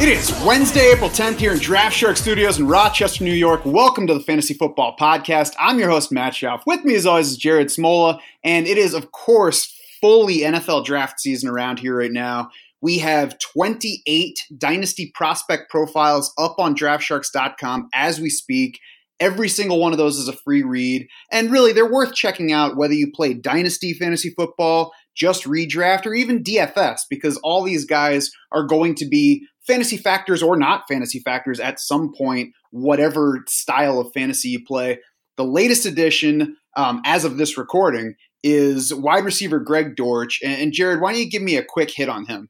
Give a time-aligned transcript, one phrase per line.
[0.00, 3.60] It is Wednesday, April 10th here in Draft Shark Studios in Rochester, New York.
[3.64, 5.54] Welcome to the Fantasy Football Podcast.
[5.60, 6.62] I'm your host, Matt Schauf.
[6.66, 11.20] With me, as always, is Jared Smola, and it is, of course, fully NFL draft
[11.20, 12.50] season around here right now.
[12.80, 18.78] We have 28 dynasty prospect profiles up on draftsharks.com as we speak.
[19.20, 21.08] Every single one of those is a free read.
[21.32, 26.14] And really, they're worth checking out whether you play dynasty fantasy football, just redraft, or
[26.14, 31.18] even DFS, because all these guys are going to be fantasy factors or not fantasy
[31.18, 35.00] factors at some point, whatever style of fantasy you play.
[35.36, 38.14] The latest edition, um, as of this recording,
[38.44, 40.40] is wide receiver Greg Dortch.
[40.44, 42.48] And, and Jared, why don't you give me a quick hit on him?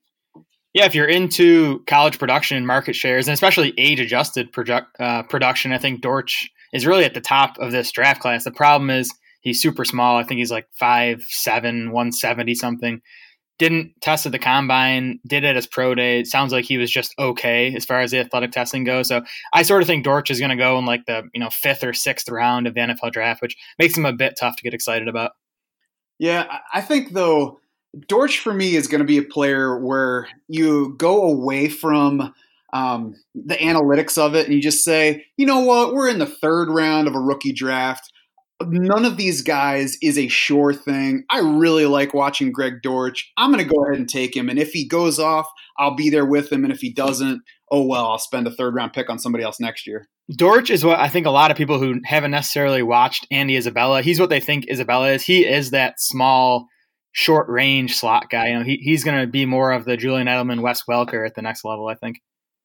[0.75, 4.51] Yeah, if you're into college production and market shares, and especially age adjusted
[5.01, 8.45] uh, production, I think Dortch is really at the top of this draft class.
[8.45, 10.19] The problem is he's super small.
[10.19, 13.01] I think he's like 5'7, 170 something.
[13.59, 16.21] Didn't test at the combine, did it as pro day.
[16.21, 19.09] It sounds like he was just okay as far as the athletic testing goes.
[19.09, 21.51] So I sort of think Dortch is going to go in like the you know
[21.51, 24.63] fifth or sixth round of the NFL draft, which makes him a bit tough to
[24.63, 25.33] get excited about.
[26.21, 27.59] Yeah, I think though
[28.07, 32.35] Dortch for me is going to be a player where you go away from
[32.73, 36.27] um, the analytics of it and you just say, you know what, we're in the
[36.27, 38.13] third round of a rookie draft.
[38.61, 41.25] None of these guys is a sure thing.
[41.31, 43.31] I really like watching Greg Dortch.
[43.37, 44.49] I'm going to go ahead and take him.
[44.49, 46.65] And if he goes off, I'll be there with him.
[46.65, 49.61] And if he doesn't, oh well, I'll spend a third round pick on somebody else
[49.61, 50.09] next year.
[50.37, 54.03] Dortch is what I think a lot of people who haven't necessarily watched Andy Isabella,
[54.03, 55.23] he's what they think Isabella is.
[55.23, 56.67] He is that small,
[57.13, 58.49] short range slot guy.
[58.49, 61.35] You know, he, he's going to be more of the Julian Edelman, Wes Welker at
[61.35, 62.21] the next level, I think.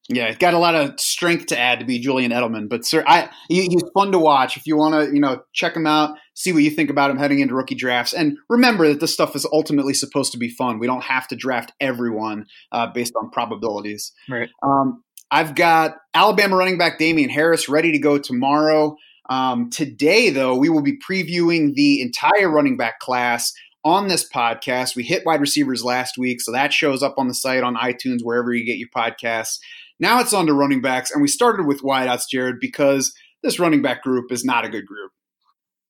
[0.09, 3.05] Yeah, he's got a lot of strength to add to be Julian Edelman, but sir,
[3.07, 4.57] I he, he's fun to watch.
[4.57, 7.17] If you want to, you know, check him out, see what you think about him
[7.17, 10.79] heading into rookie drafts, and remember that this stuff is ultimately supposed to be fun.
[10.79, 14.11] We don't have to draft everyone uh, based on probabilities.
[14.29, 14.49] Right.
[14.61, 18.97] Um, I've got Alabama running back Damien Harris ready to go tomorrow.
[19.29, 24.95] Um, today, though, we will be previewing the entire running back class on this podcast.
[24.95, 28.23] We hit wide receivers last week, so that shows up on the site, on iTunes,
[28.23, 29.59] wherever you get your podcasts.
[29.99, 33.81] Now it's on to running backs, and we started with wideouts, Jared, because this running
[33.81, 35.11] back group is not a good group.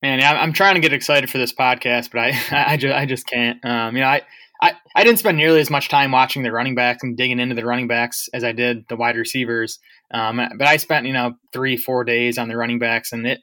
[0.02, 2.38] Man, I'm trying to get excited for this podcast, but I,
[2.74, 3.64] I just, I just can't.
[3.64, 4.22] Um, you know, I,
[4.62, 7.56] I, I didn't spend nearly as much time watching the running backs and digging into
[7.56, 9.80] the running backs as I did the wide receivers.
[10.14, 13.40] Um, but I spent, you know, three, four days on the running backs, and it,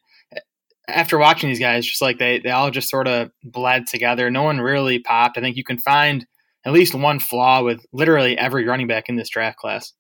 [0.91, 4.31] after watching these guys, just like they, they all just sort of bled together.
[4.31, 5.39] No one really popped.
[5.39, 6.27] I think you can find
[6.65, 9.93] at least one flaw with literally every running back in this draft class.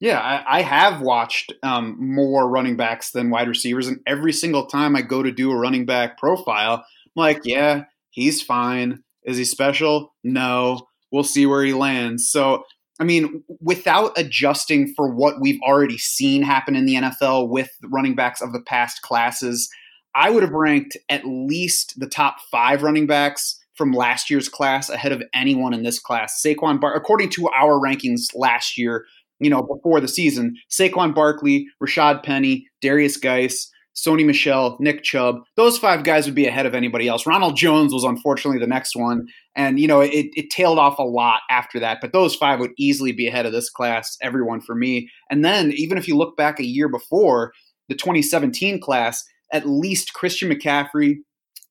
[0.00, 4.66] Yeah, I, I have watched um, more running backs than wide receivers, and every single
[4.66, 9.02] time I go to do a running back profile, I'm like, yeah, he's fine.
[9.24, 10.14] Is he special?
[10.22, 10.86] No.
[11.10, 12.28] We'll see where he lands.
[12.30, 12.64] So,
[13.00, 18.14] I mean, without adjusting for what we've already seen happen in the NFL with running
[18.14, 19.68] backs of the past classes,
[20.18, 24.90] I would have ranked at least the top five running backs from last year's class
[24.90, 26.42] ahead of anyone in this class.
[26.44, 29.06] Saquon Bar, according to our rankings last year,
[29.38, 35.36] you know, before the season, Saquon Barkley, Rashaad Penny, Derrius Guice, Sony Michel, Nick Chubb,
[35.54, 37.24] those five guys would be ahead of anybody else.
[37.24, 39.28] Ronald Jones was unfortunately the next one.
[39.54, 42.72] And, you know, it, it tailed off a lot after that, but those five would
[42.76, 45.08] easily be ahead of this class, everyone for me.
[45.30, 47.52] And then even if you look back a year before,
[47.88, 51.16] the 2017 class, at least Christian McCaffrey,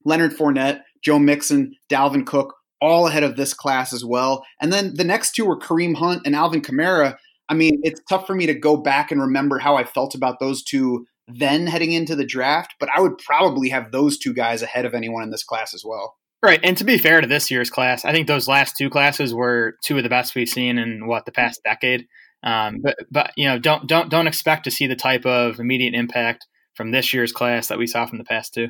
[0.05, 4.43] Leonard Fournette, Joe Mixon, Dalvin Cook, all ahead of this class as well.
[4.61, 7.17] And then the next two were Kareem Hunt and Alvin Kamara.
[7.49, 10.39] I mean, it's tough for me to go back and remember how I felt about
[10.39, 14.61] those two then heading into the draft, but I would probably have those two guys
[14.61, 16.15] ahead of anyone in this class as well.
[16.41, 19.33] Right, and to be fair to this year's class, I think those last two classes
[19.33, 22.05] were two of the best we've seen in what the past decade.
[22.43, 25.95] Um, but but you know, don't don't don't expect to see the type of immediate
[25.95, 26.45] impact
[26.77, 28.69] from this year's class that we saw from the past two.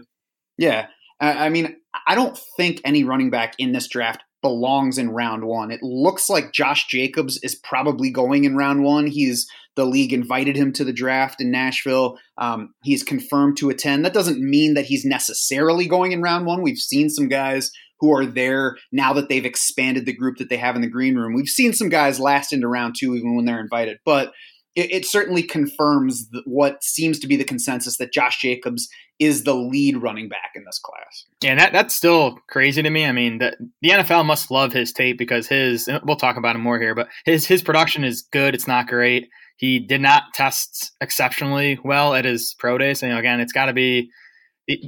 [0.58, 0.88] Yeah,
[1.20, 1.76] I mean,
[2.08, 5.72] I don't think any running back in this draft belongs in round one.
[5.72, 9.08] It looks like Josh Jacobs is probably going in round one.
[9.08, 12.18] He's the league invited him to the draft in Nashville.
[12.38, 14.06] Um, he's confirmed to attend.
[14.06, 16.62] That doesn't mean that he's necessarily going in round one.
[16.62, 20.58] We've seen some guys who are there now that they've expanded the group that they
[20.58, 21.34] have in the green room.
[21.34, 23.98] We've seen some guys last into round two even when they're invited.
[24.06, 24.34] But
[24.78, 28.88] it, it certainly confirms what seems to be the consensus that Josh Jacobs
[29.20, 31.26] is the lead running back in this class.
[31.44, 33.06] Yeah, that that's still crazy to me.
[33.06, 36.62] I mean, the, the NFL must love his tape because his we'll talk about him
[36.62, 38.54] more here, but his his production is good.
[38.54, 39.28] It's not great.
[39.58, 43.02] He did not test exceptionally well at his pro days.
[43.02, 44.12] And, you know, again, it's got to be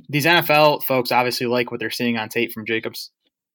[0.08, 3.10] these NFL folks obviously like what they're seeing on tape from Jacobs.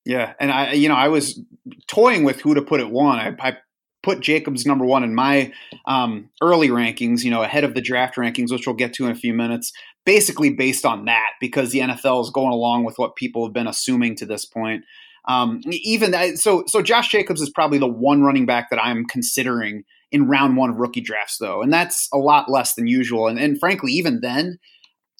[0.04, 1.40] Yeah, and I, you know, I was
[1.86, 3.18] toying with who to put at one.
[3.18, 3.56] I, I
[4.04, 5.52] put Jacobs number one in my
[5.86, 9.10] um, early rankings, you know, ahead of the draft rankings, which we'll get to in
[9.10, 9.72] a few minutes.
[10.04, 13.66] Basically, based on that, because the NFL is going along with what people have been
[13.66, 14.84] assuming to this point.
[15.26, 19.06] Um, even that, so, so Josh Jacobs is probably the one running back that I'm
[19.06, 23.26] considering in round one of rookie drafts, though, and that's a lot less than usual.
[23.26, 24.58] And, and frankly, even then,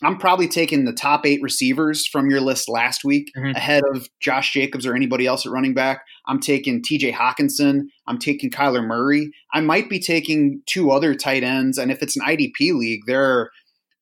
[0.03, 3.57] I'm probably taking the top eight receivers from your list last week mm-hmm.
[3.57, 6.03] ahead of Josh Jacobs or anybody else at running back.
[6.27, 7.83] I'm taking TJ Hockenson.
[8.07, 9.31] I'm taking Kyler Murray.
[9.53, 11.79] I might be taking two other tight ends.
[11.79, 13.51] And if it's an IDP league, there are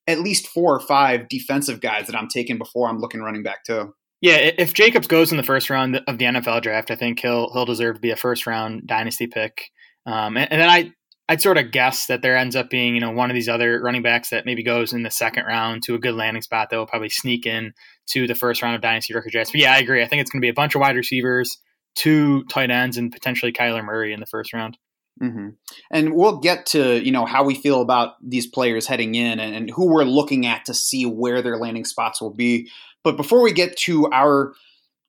[0.06, 3.64] at least four or five defensive guys that I'm taking before I'm looking running back
[3.64, 3.94] too.
[4.20, 7.52] Yeah, if Jacobs goes in the first round of the NFL draft, I think he'll
[7.52, 9.70] he'll deserve to be a first round dynasty pick.
[10.06, 10.92] Um, and, and then I
[11.32, 13.80] I'd sort of guess that there ends up being, you know, one of these other
[13.80, 16.76] running backs that maybe goes in the second round to a good landing spot that
[16.76, 17.72] will probably sneak in
[18.08, 19.50] to the first round of Dynasty Rookie Drafts.
[19.50, 20.02] But yeah, I agree.
[20.02, 21.56] I think it's going to be a bunch of wide receivers,
[21.94, 24.76] two tight ends, and potentially Kyler Murray in the first round.
[25.22, 25.48] Mm-hmm.
[25.90, 29.54] And we'll get to you know how we feel about these players heading in and,
[29.56, 32.68] and who we're looking at to see where their landing spots will be.
[33.02, 34.52] But before we get to our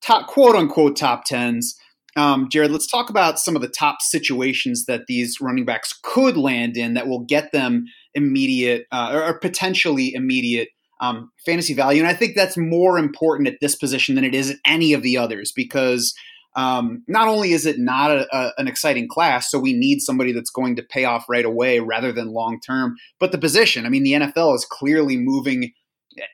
[0.02, 1.78] top quote unquote top tens,
[2.16, 6.38] um, Jared, let's talk about some of the top situations that these running backs could
[6.38, 10.70] land in that will get them immediate uh, or potentially immediate
[11.02, 12.02] um, fantasy value.
[12.02, 15.02] And I think that's more important at this position than it is at any of
[15.02, 16.14] the others because
[16.56, 20.32] um, not only is it not a, a, an exciting class, so we need somebody
[20.32, 23.86] that's going to pay off right away rather than long term, but the position.
[23.86, 25.72] I mean, the NFL is clearly moving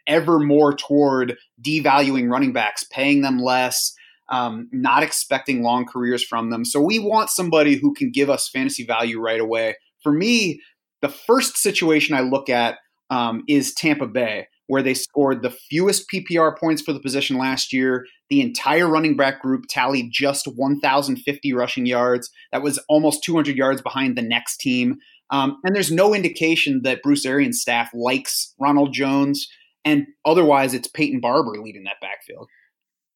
[0.07, 3.93] ever more toward devaluing running backs, paying them less
[4.29, 6.63] um, not expecting long careers from them.
[6.63, 9.75] So we want somebody who can give us fantasy value right away.
[10.03, 10.61] For me,
[11.01, 12.77] the first situation I look at
[13.09, 17.73] um, is Tampa Bay, where they scored the fewest PPR points for the position last
[17.73, 18.05] year.
[18.29, 22.29] The entire running back group tallied just 1,050 rushing yards.
[22.51, 24.97] That was almost 200 yards behind the next team.
[25.31, 29.47] Um, and there's no indication that Bruce Arians' staff likes Ronald Jones.
[29.85, 32.47] And otherwise, it's Peyton Barber leading that backfield.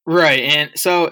[0.06, 0.44] Right.
[0.44, 1.10] And so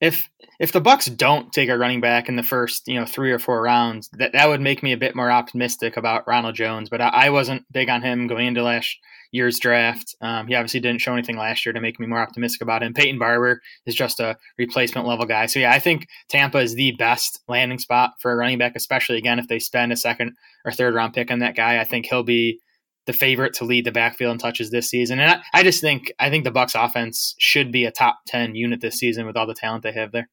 [0.00, 0.28] if
[0.60, 3.38] if the Bucs don't take a running back in the first, you know, three or
[3.38, 6.88] four rounds, that that would make me a bit more optimistic about Ronald Jones.
[6.88, 8.96] But I, I wasn't big on him going into last
[9.32, 10.14] year's draft.
[10.20, 12.94] Um, he obviously didn't show anything last year to make me more optimistic about him.
[12.94, 15.46] Peyton Barber is just a replacement level guy.
[15.46, 19.18] So yeah, I think Tampa is the best landing spot for a running back, especially
[19.18, 21.80] again if they spend a second or third round pick on that guy.
[21.80, 22.60] I think he'll be
[23.06, 25.20] the favorite to lead the backfield in touches this season.
[25.20, 28.54] And I, I, just think I think the Bucs offense should be a top ten
[28.54, 30.28] unit this season with all the talent they have there.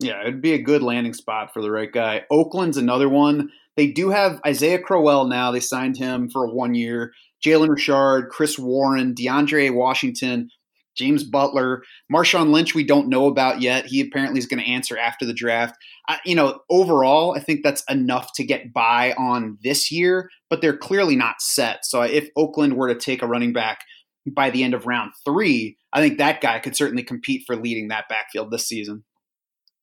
[0.00, 2.24] Yeah, it'd be a good landing spot for the right guy.
[2.30, 3.50] Oakland's another one.
[3.76, 5.50] They do have Isaiah Crowell now.
[5.50, 7.12] They signed him for one year.
[7.44, 10.50] Jalen Richard, Chris Warren, DeAndre Washington,
[10.98, 13.86] James Butler, Marshawn Lynch, we don't know about yet.
[13.86, 15.76] He apparently is going to answer after the draft.
[16.08, 20.60] I, you know, overall, I think that's enough to get by on this year, but
[20.60, 21.84] they're clearly not set.
[21.84, 23.80] So if Oakland were to take a running back
[24.26, 27.88] by the end of round three, I think that guy could certainly compete for leading
[27.88, 29.04] that backfield this season.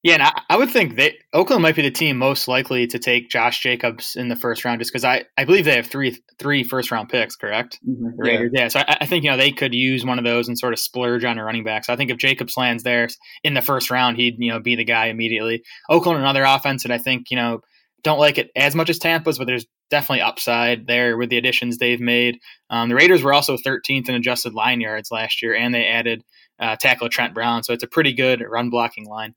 [0.05, 2.99] Yeah, and I, I, would think that Oakland might be the team most likely to
[2.99, 6.15] take Josh Jacobs in the first round, just because I, I believe they have three
[6.37, 7.79] three first round picks, correct?
[7.83, 8.09] Mm-hmm.
[8.15, 8.61] Raiders, yeah.
[8.61, 8.67] yeah.
[8.67, 10.79] So I, I, think you know they could use one of those and sort of
[10.79, 11.85] splurge on a running back.
[11.85, 13.07] So I think if Jacobs lands there
[13.43, 15.63] in the first round, he'd you know be the guy immediately.
[15.89, 17.61] Oakland, another offense that I think you know
[18.03, 21.79] don't like it as much as Tampa's, but there's definitely upside there with the additions
[21.79, 22.37] they've made.
[22.69, 26.21] Um, the Raiders were also 13th in adjusted line yards last year, and they added
[26.59, 29.33] uh, tackle Trent Brown, so it's a pretty good run blocking line.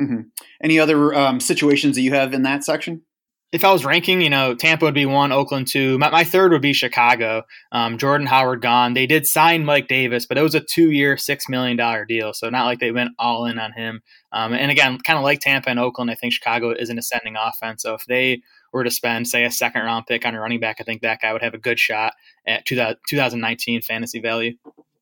[0.00, 0.20] Mm-hmm.
[0.62, 3.02] Any other um, situations that you have in that section?
[3.52, 5.98] If I was ranking, you know, Tampa would be one, Oakland two.
[5.98, 7.42] My, my third would be Chicago.
[7.70, 8.94] Um, Jordan Howard gone.
[8.94, 12.48] They did sign Mike Davis, but it was a two-year, six million dollar deal, so
[12.48, 14.00] not like they went all in on him.
[14.32, 17.36] Um, and again, kind of like Tampa and Oakland, I think Chicago is an ascending
[17.36, 17.82] offense.
[17.82, 18.40] So if they
[18.72, 21.20] were to spend, say, a second round pick on a running back, I think that
[21.20, 22.14] guy would have a good shot
[22.46, 24.54] at 2019 fantasy value.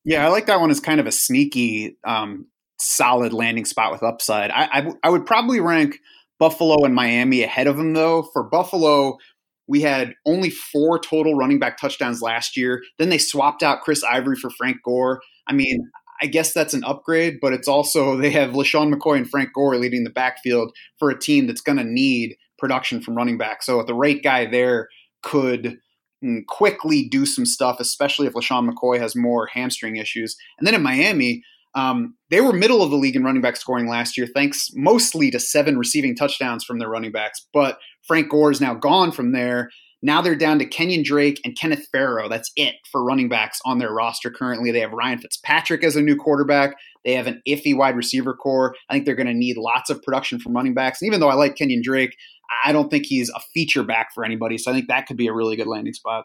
[0.04, 2.46] Yeah, I like that one as kind of a sneaky um,
[2.80, 4.50] solid landing spot with upside.
[4.50, 5.98] I, I, I would probably rank
[6.38, 8.22] Buffalo and Miami ahead of them, though.
[8.32, 9.18] For Buffalo,
[9.66, 12.82] we had only four total running back touchdowns last year.
[12.98, 15.20] Then they swapped out Chris Ivory for Frank Gore.
[15.46, 15.78] I mean,
[16.22, 19.76] I guess that's an upgrade, but it's also they have LeSean McCoy and Frank Gore
[19.76, 23.62] leading the backfield for a team that's going to need production from running back.
[23.62, 24.88] So the right guy there,
[25.22, 25.78] could
[26.24, 30.36] mm, quickly do some stuff, especially if LeSean McCoy has more hamstring issues.
[30.58, 31.42] And then in Miami,
[31.74, 35.30] um, they were middle of the league in running back scoring last year, thanks mostly
[35.30, 37.46] to seven receiving touchdowns from their running backs.
[37.52, 39.70] But Frank Gore is now gone from there.
[40.02, 42.28] Now they're down to Kenyan Drake and Kenneth Farrow.
[42.28, 44.70] That's it for running backs on their roster currently.
[44.70, 46.74] They have Ryan Fitzpatrick as a new quarterback.
[47.04, 48.74] They have an iffy wide receiver corps.
[48.88, 51.02] I think they're going to need lots of production from running backs.
[51.02, 52.16] And even though I like Kenyan Drake,
[52.64, 54.56] I don't think he's a feature back for anybody.
[54.58, 56.24] So I think that could be a really good landing spot.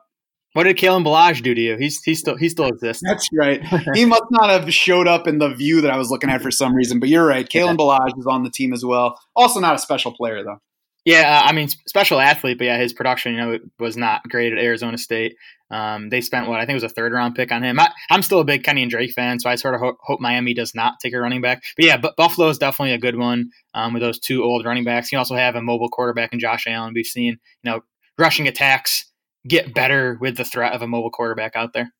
[0.55, 1.75] What did Kalen Ballage do to you?
[1.75, 3.03] He's he still he still exists.
[3.05, 3.61] That's right.
[3.93, 6.49] he must not have showed up in the view that I was looking at for
[6.49, 7.01] some reason.
[7.01, 7.45] But you're right.
[7.45, 9.19] Kalen Ballage is on the team as well.
[9.35, 10.61] Also not a special player though.
[11.03, 14.53] Yeah, uh, I mean, special athlete, but yeah, his production, you know, was not great
[14.53, 15.35] at Arizona State.
[15.69, 17.77] Um, they spent what I think was a third round pick on him.
[17.77, 20.53] I, am still a big Kenyan Drake fan, so I sort of ho- hope Miami
[20.53, 21.63] does not take a running back.
[21.75, 24.85] But yeah, but Buffalo is definitely a good one um, with those two old running
[24.85, 25.11] backs.
[25.11, 26.93] You also have a mobile quarterback in Josh Allen.
[26.95, 27.81] We've seen, you know,
[28.17, 29.11] rushing attacks
[29.47, 31.91] get better with the threat of a mobile quarterback out there.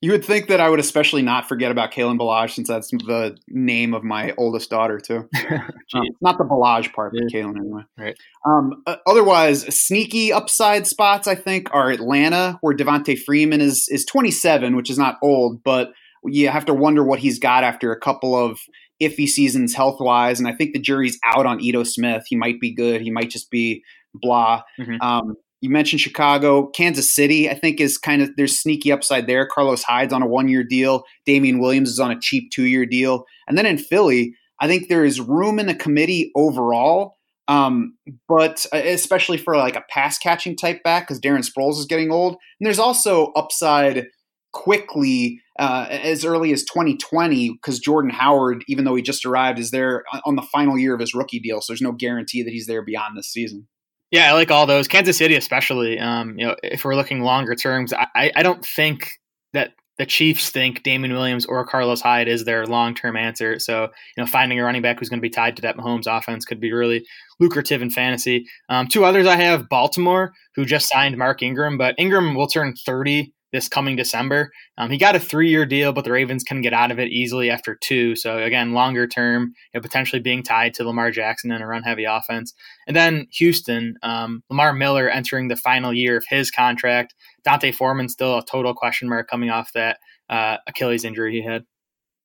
[0.00, 3.38] You would think that I would especially not forget about Kalen Ballage since that's the
[3.48, 5.26] name of my oldest daughter too.
[5.94, 7.42] um, not the Ballage part, but yeah.
[7.42, 7.82] Kalen anyway.
[7.96, 8.16] Right.
[8.44, 14.04] Um, uh, otherwise, sneaky upside spots I think are Atlanta, where Devonta Freeman is is
[14.04, 17.98] 27, which is not old, but you have to wonder what he's got after a
[17.98, 18.58] couple of
[19.02, 20.38] iffy seasons health wise.
[20.38, 22.24] And I think the jury's out on Ito Smith.
[22.28, 23.00] He might be good.
[23.00, 23.82] He might just be
[24.14, 24.62] blah.
[24.78, 25.00] Mm-hmm.
[25.00, 27.48] Um, you mentioned Chicago, Kansas City.
[27.48, 29.46] I think is kind of there's sneaky upside there.
[29.46, 31.04] Carlos Hyde's on a one year deal.
[31.24, 34.88] Damien Williams is on a cheap two year deal, and then in Philly, I think
[34.88, 37.16] there is room in the committee overall.
[37.48, 37.96] Um,
[38.28, 42.12] but uh, especially for like a pass catching type back because Darren Sproles is getting
[42.12, 44.08] old, and there's also upside
[44.52, 49.70] quickly uh, as early as 2020 because Jordan Howard, even though he just arrived, is
[49.70, 52.66] there on the final year of his rookie deal, so there's no guarantee that he's
[52.66, 53.66] there beyond this season.
[54.14, 54.86] Yeah, I like all those.
[54.86, 55.98] Kansas City, especially.
[55.98, 59.10] Um, you know, if we're looking longer terms, I, I don't think
[59.54, 63.58] that the Chiefs think Damien Williams or Carlos Hyde is their long term answer.
[63.58, 63.82] So,
[64.16, 66.44] you know, finding a running back who's going to be tied to that Mahomes offense
[66.44, 67.04] could be really
[67.40, 68.46] lucrative in fantasy.
[68.68, 72.74] Um, two others I have Baltimore, who just signed Mark Ingram, but Ingram will turn
[72.86, 74.50] 30 this coming December.
[74.76, 77.12] Um, he got a three year deal, but the Ravens can get out of it
[77.12, 78.16] easily after two.
[78.16, 81.84] So again, longer term, you know, potentially being tied to Lamar Jackson in a run
[81.84, 82.52] heavy offense.
[82.88, 87.14] And then Houston, um, Lamar Miller entering the final year of his contract.
[87.44, 91.64] D'Onta Foreman still a total question mark coming off that uh, Achilles injury he had.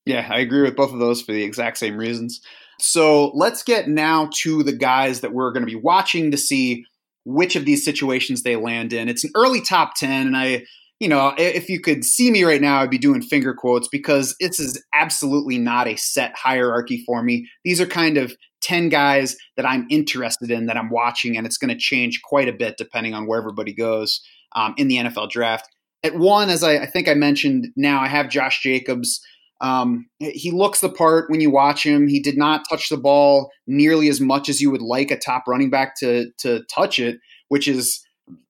[0.04, 2.40] Yeah, I agree with both of those for the exact same reasons.
[2.80, 6.84] So let's get now to the guys that we're going to be watching to see
[7.24, 9.08] which of these situations they land in.
[9.08, 10.64] It's an early top 10, and I
[11.00, 14.36] you know, if you could see me right now, I'd be doing finger quotes because
[14.38, 17.48] this is absolutely not a set hierarchy for me.
[17.64, 21.56] These are kind of 10 guys that I'm interested in that I'm watching, and it's
[21.56, 24.20] going to change quite a bit depending on where everybody goes
[24.54, 25.66] um, in the NFL draft.
[26.04, 29.20] At one, as I, I, think I mentioned now, I have Josh Jacobs.
[29.62, 32.08] Um, he looks the part when you watch him.
[32.08, 35.44] He did not touch the ball nearly as much as you would like a top
[35.46, 38.02] running back to to touch it, which is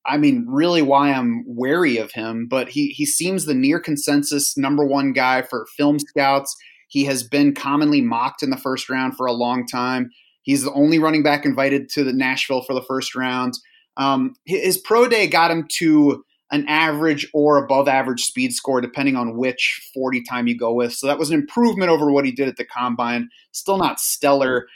[0.05, 4.57] I mean, really why I'm wary of him, but he he seems the near consensus
[4.57, 6.55] number one guy for film scouts.
[6.87, 10.09] He has been commonly mocked in the first round for a long time.
[10.43, 13.53] He's the only running back invited to the Nashville for the first round.
[13.97, 19.15] Um, his pro day got him to an average or above average speed score, depending
[19.15, 20.93] on which 40 time you go with.
[20.93, 23.29] So that was an improvement over what he did at the combine.
[23.51, 24.67] Still not stellar.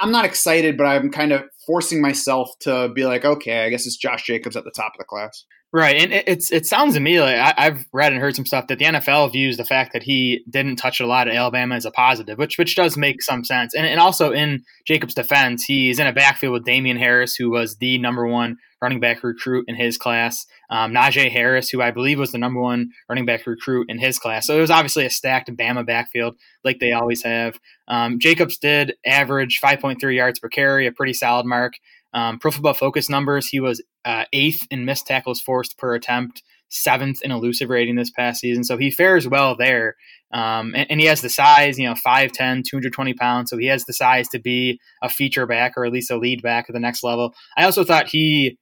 [0.00, 3.86] I'm not excited, but I'm kind of forcing myself to be like, okay, I guess
[3.86, 5.44] it's Josh Jacobs at the top of the class.
[5.72, 8.68] Right, and it's it sounds to me like I, have read and heard some stuff
[8.68, 11.84] that the NFL views the fact that he didn't touch a lot of Alabama as
[11.84, 13.74] a positive, which which does make some sense.
[13.74, 17.76] And and also in Jacobs' defense, he's in a backfield with Damien Harris, who was
[17.78, 20.46] the number one running back recruit in his class.
[20.68, 24.18] Um, Najee Harris, who I believe was the number one running back recruit in his
[24.18, 24.46] class.
[24.46, 27.58] So it was obviously a stacked Bama backfield, like they always have.
[27.88, 31.72] Um, Jacobs did average 5.3 yards per carry, a pretty solid mark.
[32.12, 36.42] Um, Pro Football Focus numbers, he was uh, eighth in missed tackles forced per attempt,
[36.68, 38.64] seventh in elusive rating this past season.
[38.64, 39.96] So he fares well there.
[40.34, 43.50] Um, and, and, he has the size, you know, 5'10, 220 pounds.
[43.50, 46.42] So he has the size to be a feature back or at least a lead
[46.42, 47.34] back at the next level.
[47.56, 48.58] I also thought he,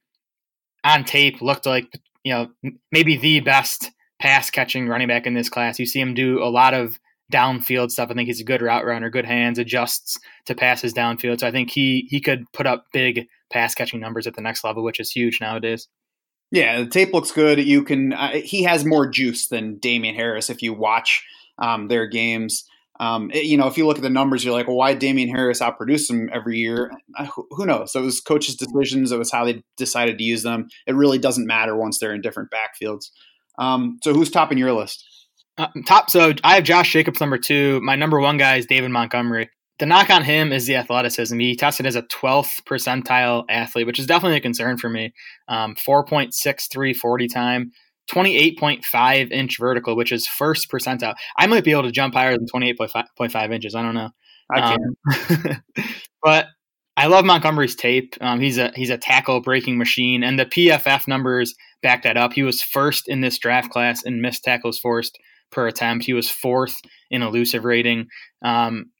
[0.83, 2.49] on tape, looked like, you know,
[2.91, 5.79] maybe the best pass catching running back in this class.
[5.79, 6.99] You see him do a lot of
[7.31, 8.09] downfield stuff.
[8.09, 11.39] I think he's a good route runner, good hands, adjusts to passes downfield.
[11.39, 14.63] So I think he he could put up big pass catching numbers at the next
[14.63, 15.87] level, which is huge nowadays.
[16.51, 17.59] Yeah, the tape looks good.
[17.59, 21.25] You can uh, he has more juice than Damien Harris if you watch
[21.57, 22.65] um, their games.
[22.99, 25.29] Um, it- you know, if you look at the numbers, you're like, well, why Damien
[25.29, 26.91] Harris outproduced him every year?
[27.17, 27.91] Uh, who, who knows?
[27.91, 29.11] So it was coaches' decisions.
[29.11, 30.67] It was how they decided to use them.
[30.87, 33.05] It really doesn't matter once they're in different backfields.
[33.57, 35.03] Um, so who's topping your list?
[35.57, 36.09] Uh, top.
[36.09, 37.79] So I have Josh Jacobs number two.
[37.81, 39.49] My number one guy is David Montgomery.
[39.79, 41.37] The knock on him is the athleticism.
[41.39, 45.13] He tested as a 12th percentile athlete, which is definitely a concern for me.
[45.47, 47.71] Um, 4.63 40 time,
[48.11, 51.15] 28.5 inch vertical, which is first percentile.
[51.37, 53.75] I might be able to jump higher than 28.5 inches.
[53.75, 54.09] I don't know.
[54.51, 55.61] I can't.
[55.77, 55.85] Um,
[56.23, 56.47] but
[56.95, 58.15] I love Montgomery's tape.
[58.21, 62.33] Um, he's a he's a tackle breaking machine, and the PFF numbers back that up.
[62.33, 65.17] He was first in this draft class in missed tackles forced
[65.51, 66.05] per attempt.
[66.05, 66.79] He was fourth
[67.09, 68.07] in elusive rating.
[68.43, 68.91] Um,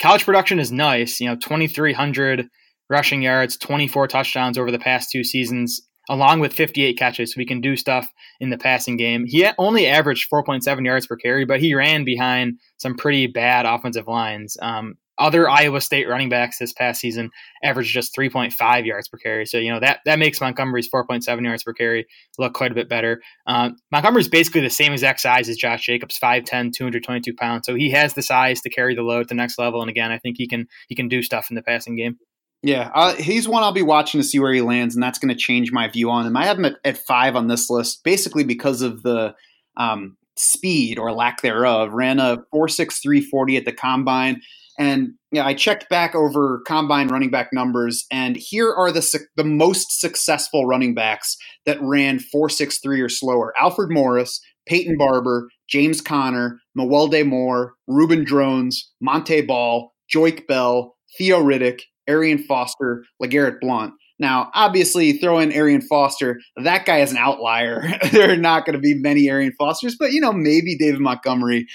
[0.00, 1.20] college production is nice.
[1.20, 2.48] You know, twenty three hundred
[2.90, 7.32] rushing yards, twenty four touchdowns over the past two seasons, along with fifty eight catches.
[7.32, 9.24] So he can do stuff in the passing game.
[9.26, 13.26] He only averaged four point seven yards per carry, but he ran behind some pretty
[13.26, 14.56] bad offensive lines.
[14.60, 17.30] Um, other Iowa State running backs this past season
[17.62, 19.46] averaged just 3.5 yards per carry.
[19.46, 22.06] So, you know, that, that makes Montgomery's 4.7 yards per carry
[22.38, 23.20] look quite a bit better.
[23.46, 27.66] Um, Montgomery's basically the same exact size as Josh Jacobs, 5'10, 222 pounds.
[27.66, 29.80] So he has the size to carry the load at the next level.
[29.80, 32.18] And again, I think he can he can do stuff in the passing game.
[32.62, 35.28] Yeah, uh, he's one I'll be watching to see where he lands, and that's going
[35.28, 36.36] to change my view on him.
[36.36, 39.34] I have him at, at five on this list, basically because of the
[39.76, 41.92] um, speed or lack thereof.
[41.92, 44.40] Ran a four six three forty at the combine,
[44.76, 49.26] and yeah, I checked back over combine running back numbers, and here are the su-
[49.36, 54.98] the most successful running backs that ran four six three or slower: Alfred Morris, Peyton
[54.98, 63.04] Barber, James Conner, Mewelde Moore, Rueben Droughns, Monte Ball, Joique Bell, Theo Riddick, Arian Foster,
[63.22, 63.94] LeGarrette Blunt.
[64.18, 66.40] Now, obviously, throw in Arian Foster.
[66.56, 67.84] That guy is an outlier.
[68.12, 71.66] there are not going to be many Arian Fosters, but you know, maybe David Montgomery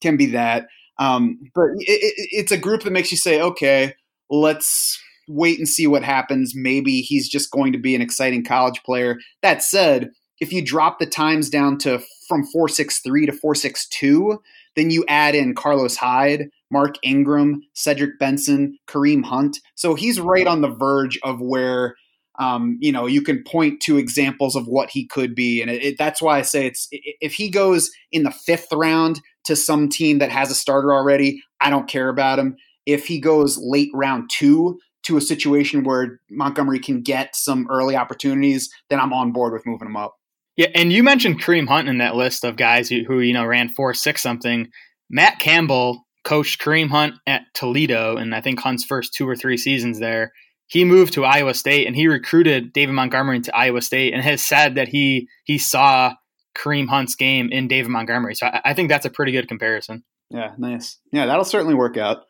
[0.00, 0.66] can be that.
[0.98, 3.94] Um, but it, it, it's a group that makes you say, okay,
[4.30, 6.54] let's wait and see what happens.
[6.54, 9.18] Maybe he's just going to be an exciting college player.
[9.42, 14.42] That said, if you drop the times down to from 463 to 462,
[14.76, 19.58] then you add in Carlos Hyde, Mark Ingram, Cedric Benson, Kareem Hunt.
[19.74, 21.94] So he's right on the verge of where
[22.38, 25.84] um, you know you can point to examples of what he could be, and it,
[25.84, 29.88] it, that's why I say it's if he goes in the fifth round to some
[29.88, 32.56] team that has a starter already, I don't care about him.
[32.86, 37.96] If he goes late round two to a situation where Montgomery can get some early
[37.96, 40.14] opportunities, then I'm on board with moving him up.
[40.56, 43.44] Yeah, and you mentioned Kareem Hunt in that list of guys who, who you know
[43.44, 44.68] ran four six something.
[45.10, 49.56] Matt Campbell coached Kareem Hunt at Toledo, and I think Hunt's first two or three
[49.56, 50.32] seasons there.
[50.66, 54.42] He moved to Iowa State, and he recruited David Montgomery to Iowa State, and has
[54.42, 56.14] said that he he saw
[56.54, 58.34] Kareem Hunt's game in David Montgomery.
[58.34, 60.04] So I, I think that's a pretty good comparison.
[60.30, 60.98] Yeah, nice.
[61.12, 62.24] Yeah, that'll certainly work out.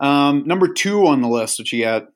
[0.00, 2.06] Um, number two on the list, which you got.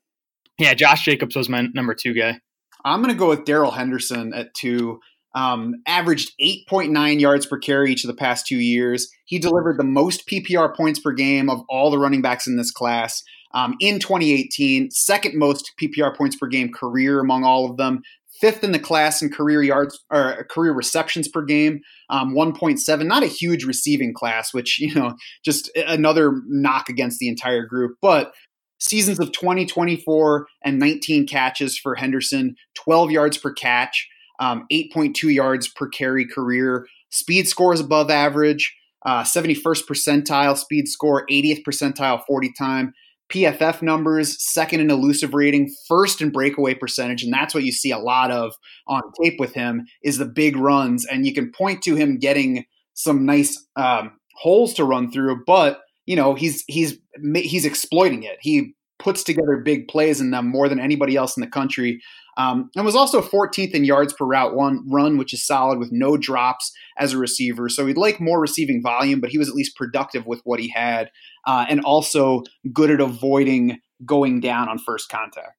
[0.59, 2.41] Yeah, Josh Jacobs was my number two guy.
[2.85, 5.01] I'm going to go with Darrell Henderson at two.
[5.35, 9.09] Um, averaged 8.9 yards per carry each of the past two years.
[9.27, 12.71] He delivered the most PPR points per game of all the running backs in this
[12.71, 13.23] class.
[13.53, 18.03] Um, in 2018, second most PPR points per game career among all of them.
[18.41, 23.07] Fifth in the class in career yards or career receptions per game, um, 1.7.
[23.07, 25.15] Not a huge receiving class, which you know,
[25.45, 27.97] just another knock against the entire group.
[28.01, 28.33] But
[28.79, 34.09] seasons of 2024 and 19 catches for Henderson, 12 yards per catch
[34.39, 36.87] um, 8.2 yards per carry career.
[37.11, 38.75] Speed score is above average,
[39.07, 42.95] uh, 71st percentile speed score, 80th percentile 40 time.
[43.33, 47.91] PFF numbers, second in elusive rating, first in breakaway percentage, and that's what you see
[47.91, 48.55] a lot of
[48.87, 52.65] on tape with him is the big runs, and you can point to him getting
[52.95, 56.99] some nice um, holes to run through, but you know he's he's
[57.35, 58.39] he's exploiting it.
[58.41, 62.01] He puts together big plays in them more than anybody else in the country.
[62.39, 65.91] Um, and was also 14th in yards per route one run, which is solid with
[65.91, 67.69] no drops as a receiver.
[67.69, 70.69] So he'd like more receiving volume, but he was at least productive with what he
[70.69, 71.11] had,
[71.47, 75.57] uh, and also good at avoiding going down on first contact.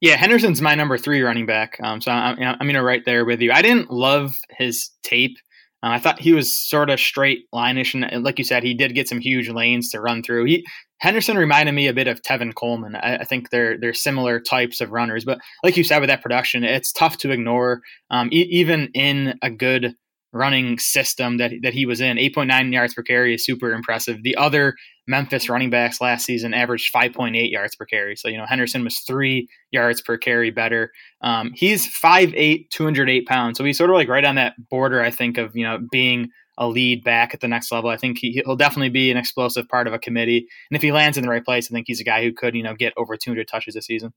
[0.00, 1.78] Yeah, Henderson's my number three running back.
[1.82, 3.52] Um, so I'm, I'm going to right there with you.
[3.52, 5.36] I didn't love his tape.
[5.82, 8.94] Uh, I thought he was sort of straight lineish, and like you said, he did
[8.94, 10.46] get some huge lanes to run through.
[10.46, 10.66] He
[10.98, 12.96] Henderson reminded me a bit of Tevin Coleman.
[12.96, 16.22] I, I, think they're they're similar types of runners, but like you said with that
[16.22, 17.82] production, it's tough to ignore.
[18.10, 19.94] Um, e- even in a good
[20.32, 24.22] running system that that he was in, 8.9 yards per carry is super impressive.
[24.22, 24.74] The other
[25.06, 28.16] Memphis running backs last season averaged 5.8 yards per carry.
[28.16, 30.92] So you know Henderson was three yards per carry better.
[31.20, 35.02] Um, he's 5'8", 208 pounds, so he's sort of like right on that border.
[35.02, 37.90] I think of you know being a lead back at the next level.
[37.90, 40.46] I think he, will definitely be an explosive part of a committee.
[40.70, 42.54] And if he lands in the right place, I think he's a guy who could,
[42.54, 44.12] you know, get over 200 touches this season.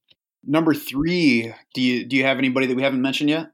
[0.46, 3.48] Number three, do you do you have anybody that we haven't mentioned yet?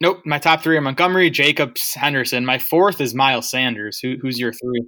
[0.00, 0.22] Nope.
[0.24, 2.46] My top three are Montgomery, Jacobs, Henderson.
[2.46, 3.98] My fourth is Miles Sanders.
[3.98, 4.84] Who, who's your three?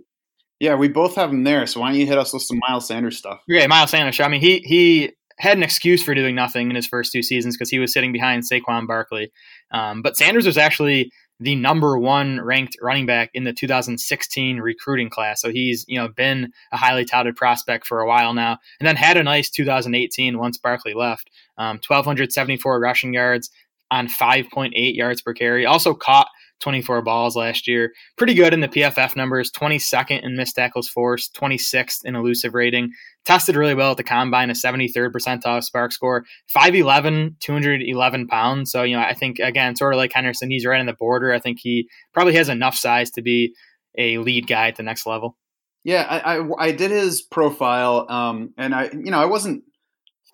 [0.60, 1.66] Yeah, we both have him there.
[1.66, 3.40] So why don't you hit us with some Miles Sanders stuff?
[3.48, 4.20] Yeah, Miles Sanders.
[4.20, 7.56] I mean, he he had an excuse for doing nothing in his first two seasons
[7.56, 9.32] because he was sitting behind Saquon Barkley.
[9.72, 11.10] Um, but Sanders was actually
[11.40, 15.40] the number one ranked running back in the 2016 recruiting class.
[15.40, 18.96] So he's you know been a highly touted prospect for a while now, and then
[18.96, 21.31] had a nice 2018 once Barkley left.
[21.59, 23.50] Um, 1,274 rushing yards
[23.90, 25.66] on 5.8 yards per carry.
[25.66, 26.29] Also caught
[26.61, 27.92] 24 balls last year.
[28.16, 32.92] Pretty good in the PFF numbers, 22nd in missed tackles forced, 26th in elusive rating.
[33.25, 38.70] Tested really well at the combine, a 73rd percentile SPARQ score, 5'11, 211 pounds.
[38.70, 41.33] So, you know, I think, again, sort of like Henderson, he's right on the border.
[41.33, 43.55] I think he probably has enough size to be
[43.99, 45.37] a lead guy at the next level.
[45.83, 49.64] Yeah, I, I, I did his profile, um, and I, you know, I wasn't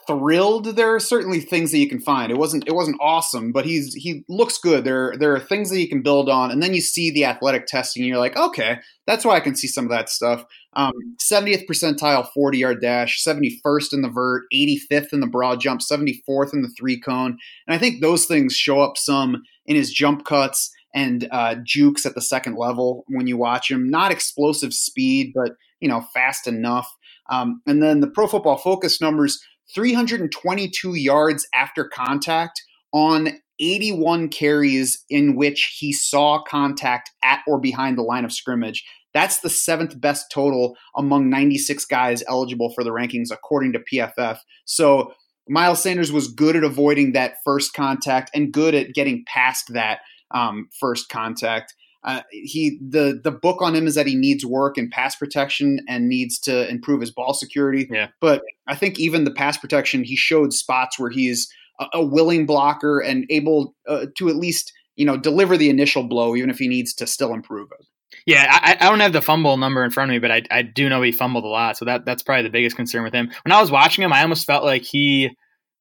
[0.06, 0.76] thrilled.
[0.76, 2.30] There are certainly things that you can find.
[2.30, 4.84] It wasn't it wasn't awesome, but he's he looks good.
[4.84, 7.66] There there are things that you can build on, and then you see the athletic
[7.66, 10.44] testing, and you're like, okay, that's why I can see some of that stuff.
[10.74, 15.80] Um, 70th percentile 40 yard dash, 71st in the vert, 85th in the broad jump,
[15.80, 19.90] 74th in the three cone, and I think those things show up some in his
[19.90, 23.88] jump cuts and uh, jukes at the second level when you watch him.
[23.88, 26.90] Not explosive speed, but you know fast enough.
[27.28, 29.40] Um, and then the Pro Football Focus numbers
[29.74, 37.96] 322 yards after contact on 81 carries in which he saw contact at or behind
[37.96, 38.84] the line of scrimmage.
[39.14, 44.38] That's the seventh best total among 96 guys eligible for the rankings, according to PFF.
[44.66, 45.14] So
[45.48, 50.00] Miles Sanders was good at avoiding that first contact and good at getting past that
[50.32, 51.74] um, first contact.
[52.06, 55.80] Uh, he the the book on him is that he needs work in pass protection
[55.88, 57.88] and needs to improve his ball security.
[57.90, 58.08] Yeah.
[58.20, 62.46] But I think even the pass protection, he showed spots where he's a, a willing
[62.46, 66.58] blocker and able uh, to at least you know deliver the initial blow, even if
[66.58, 67.84] he needs to still improve it.
[68.24, 70.62] Yeah, I, I, don't have the fumble number in front of me, but I, I
[70.62, 73.30] do know he fumbled a lot, so that that's probably the biggest concern with him.
[73.44, 75.30] When I was watching him, I almost felt like he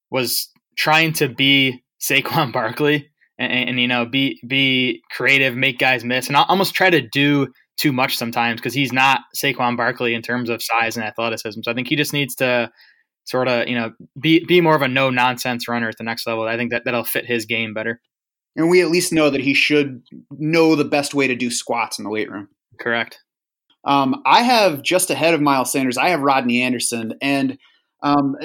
[0.10, 6.04] was trying to be Saquon Barkley and, and, you know be be creative, make guys
[6.04, 10.13] miss, and I'll almost try to do too much sometimes because he's not Saquon Barkley
[10.13, 11.62] in terms of size and athleticism.
[11.63, 12.71] So I think he just needs to
[13.26, 16.26] sort of you know be be more of a no nonsense runner at the next
[16.28, 16.43] level.
[16.43, 18.00] I think that that'll fit his game better.
[18.56, 22.00] And we at least know that he should know the best way to do squats
[22.00, 22.48] in the weight room.
[22.80, 23.19] Correct.
[23.84, 25.98] Um, I have just ahead of Miles Sanders.
[25.98, 27.58] I have Rodney Anderson, and
[28.02, 28.36] um,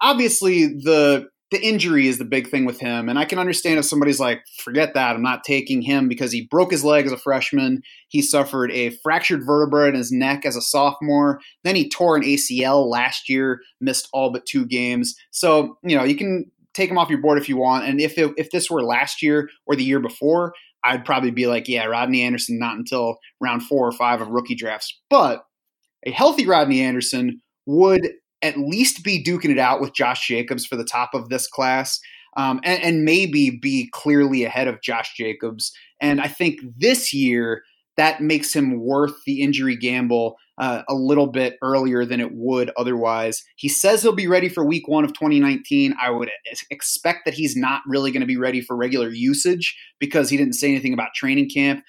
[0.00, 3.08] obviously the the injury is the big thing with him.
[3.08, 6.48] And I can understand if somebody's like, forget that, I'm not taking him because he
[6.50, 7.82] broke his leg as a freshman.
[8.08, 11.40] He suffered a fractured vertebra in his neck as a sophomore.
[11.62, 15.14] Then he tore an ACL last year, missed all but two games.
[15.30, 17.84] So, you know, you can take him off your board if you want.
[17.86, 21.46] And if, it, if this were last year or the year before, I'd probably be
[21.46, 25.00] like, yeah, Rodney Anderson, not until round four or five of rookie drafts.
[25.08, 25.44] But
[26.06, 28.12] a healthy Rodney Anderson would
[28.44, 31.98] at least be duking it out with Josh Jacobs for the top of this class.
[32.36, 35.72] Um, and, and, maybe be clearly ahead of Josh Jacobs.
[36.00, 37.62] And I think this year
[37.96, 42.70] that makes him worth the injury gamble uh, a little bit earlier than it would
[42.76, 43.42] otherwise.
[43.56, 45.94] He says he'll be ready for week one of 2019.
[46.00, 46.30] I would
[46.70, 50.54] expect that he's not really going to be ready for regular usage because he didn't
[50.54, 51.84] say anything about training camp.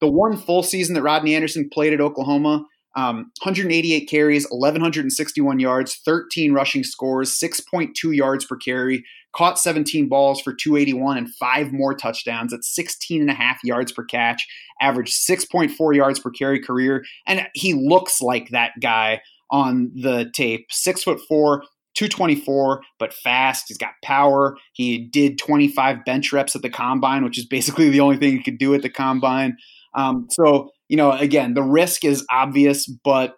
[0.00, 2.64] The one full season that Rodney Anderson played at Oklahoma,
[2.96, 9.04] um, 188 carries, 1,161 yards, 13 rushing scores, 6.2 yards per carry,
[9.34, 13.90] caught 17 balls for 281 and five more touchdowns at 16 and a half yards
[13.92, 14.46] per catch,
[14.80, 17.04] averaged 6.4 yards per carry career.
[17.26, 20.66] And he looks like that guy on the tape.
[20.70, 23.64] Six foot four, 224, but fast.
[23.68, 24.56] He's got power.
[24.72, 28.42] He did 25 bench reps at the combine, which is basically the only thing he
[28.42, 29.56] could do at the combine.
[29.96, 33.36] Um, so you know, again, the risk is obvious, but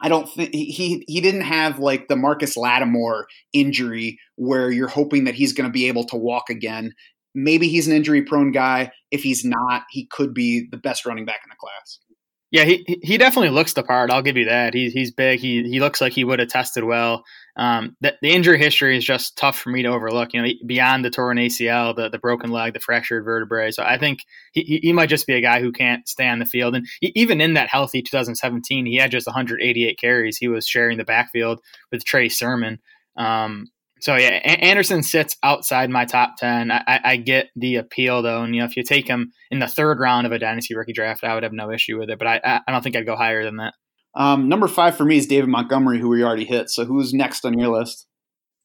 [0.00, 5.24] I don't think he he didn't have like the Marcus Lattimore injury where you're hoping
[5.24, 6.92] that he's going to be able to walk again.
[7.34, 8.90] Maybe he's an injury prone guy.
[9.10, 12.00] If he's not, he could be the best running back in the class.
[12.52, 14.10] Yeah, he he definitely looks the part.
[14.10, 14.74] I'll give you that.
[14.74, 15.40] He's he's big.
[15.40, 17.24] He he looks like he would have tested well.
[17.56, 20.34] Um, the, the injury history is just tough for me to overlook.
[20.34, 23.70] You know, beyond the torn ACL, the the broken leg, the fractured vertebrae.
[23.70, 26.44] So I think he he might just be a guy who can't stay on the
[26.44, 26.74] field.
[26.74, 30.36] And he, even in that healthy 2017, he had just 188 carries.
[30.36, 31.58] He was sharing the backfield
[31.90, 32.80] with Trey Sermon.
[33.16, 33.68] Um,
[34.02, 36.72] So yeah, Anderson sits outside my top ten.
[36.72, 39.68] I, I, get the appeal though, and you know if you take him in the
[39.68, 42.18] third round of a dynasty rookie draft, I would have no issue with it.
[42.18, 43.74] But I I don't think I'd go higher than that.
[44.16, 46.68] Um, number five for me is David Montgomery, who we already hit.
[46.68, 48.08] So who's next on your list?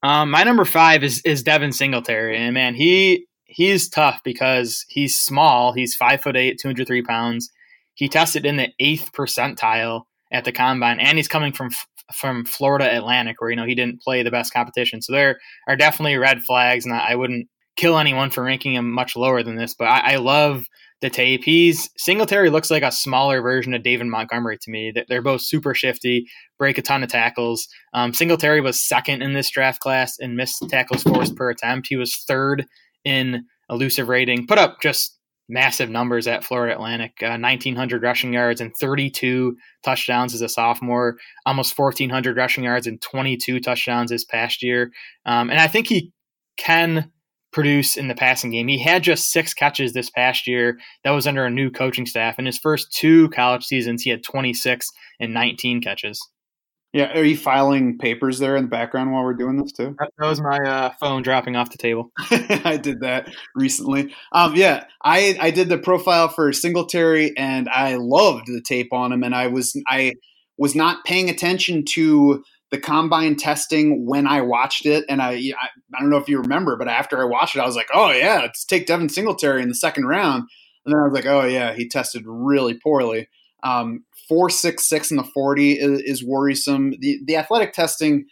[0.01, 5.19] Um, my number five is is Devin Singletary, and man, he he's tough because he's
[5.19, 5.71] small.
[5.71, 7.51] He's five foot eight, two hundred three pounds.
[7.93, 11.69] He tested in the eighth percentile at the combine, and he's coming from
[12.13, 15.01] from Florida Atlantic, where you know he didn't play the best competition.
[15.01, 19.15] So there are definitely red flags, and I wouldn't kill anyone for ranking him much
[19.15, 19.73] lower than this.
[19.73, 20.65] But I, I love
[21.01, 21.43] the tape.
[21.43, 24.91] He's Singletary looks like a smaller version of David Montgomery to me.
[25.07, 26.25] They're both super shifty,
[26.57, 27.67] break a ton of tackles.
[27.93, 31.87] Um, Singletary was second in this draft class in missed tackles forced per attempt.
[31.87, 32.65] He was third
[33.03, 34.47] in elusive rating.
[34.47, 35.16] Put up just
[35.49, 41.17] massive numbers at Florida Atlantic uh, 1,900 rushing yards and 32 touchdowns as a sophomore,
[41.45, 44.91] almost 1,400 rushing yards and 22 touchdowns this past year.
[45.25, 46.11] Um, and I think he
[46.57, 47.11] can
[47.53, 48.67] produce in the passing game.
[48.67, 50.77] He had just six catches this past year.
[51.03, 52.37] That was under a new coaching staff.
[52.37, 56.19] In his first two college seasons, he had 26 and 19 catches.
[56.93, 59.95] Yeah, are you filing papers there in the background while we're doing this too?
[59.99, 62.11] That was my uh, phone dropping off the table.
[62.31, 64.15] I did that recently.
[64.31, 69.11] Um, yeah, I I did the profile for Singletary, and I loved the tape on
[69.11, 69.23] him.
[69.23, 70.13] And I was I
[70.57, 75.67] was not paying attention to the combine testing when I watched it, and I, I
[75.93, 78.11] I don't know if you remember, but after I watched it, I was like, oh
[78.11, 80.43] yeah, let's take Devin Singletary in the second round.
[80.85, 83.27] And then I was like, oh yeah, he tested really poorly.
[83.61, 86.93] Um, four six six in the forty is, is worrisome.
[86.99, 88.25] The the athletic testing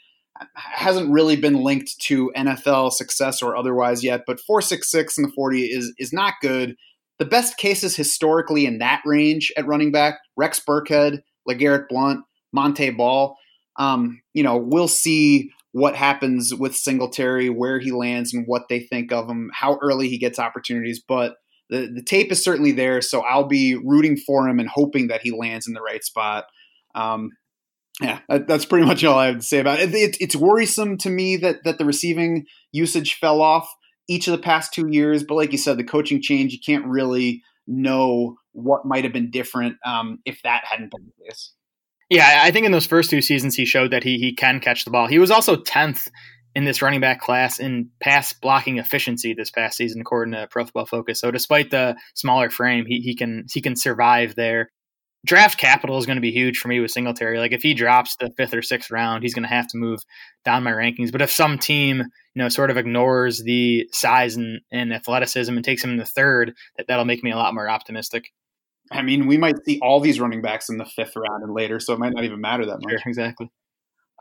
[0.55, 5.23] hasn't really been linked to NFL success or otherwise yet, but four six six in
[5.23, 6.75] the forty is is not good.
[7.17, 12.91] The best cases historically in that range at running back: Rex Burkhead, LeGarrette Blunt, Monte
[12.91, 13.38] Ball.
[13.77, 18.79] Um, you know, we'll see what happens with Singletary, where he lands, and what they
[18.79, 21.01] think of him, how early he gets opportunities.
[21.05, 21.36] But
[21.69, 25.21] the the tape is certainly there, so I'll be rooting for him and hoping that
[25.21, 26.45] he lands in the right spot.
[26.93, 27.32] Um,
[28.01, 29.93] yeah, that, that's pretty much all I have to say about it.
[29.93, 30.17] it.
[30.19, 33.69] It's worrisome to me that that the receiving usage fell off
[34.08, 36.86] each of the past two years, but like you said, the coaching change, you can't
[36.86, 41.54] really know what might have been different um, if that hadn't been the case.
[42.10, 44.86] Yeah, I think in those first two seasons, he showed that he he can catch
[44.86, 45.08] the ball.
[45.08, 46.08] He was also tenth
[46.55, 50.63] in this running back class in pass blocking efficiency this past season, according to Pro
[50.63, 51.19] Football Focus.
[51.19, 54.69] So despite the smaller frame, he, he can he can survive there.
[55.25, 57.39] Draft capital is going to be huge for me with Singletary.
[57.39, 59.99] Like if he drops the fifth or sixth round, he's going to have to move
[60.45, 61.11] down my rankings.
[61.11, 65.65] But if some team, you know, sort of ignores the size and, and athleticism and
[65.65, 68.31] takes him in the third, that that'll make me a lot more optimistic.
[68.91, 71.79] I mean, we might see all these running backs in the fifth round and later,
[71.79, 72.91] so it might not even matter that much.
[72.91, 73.49] Sure, exactly.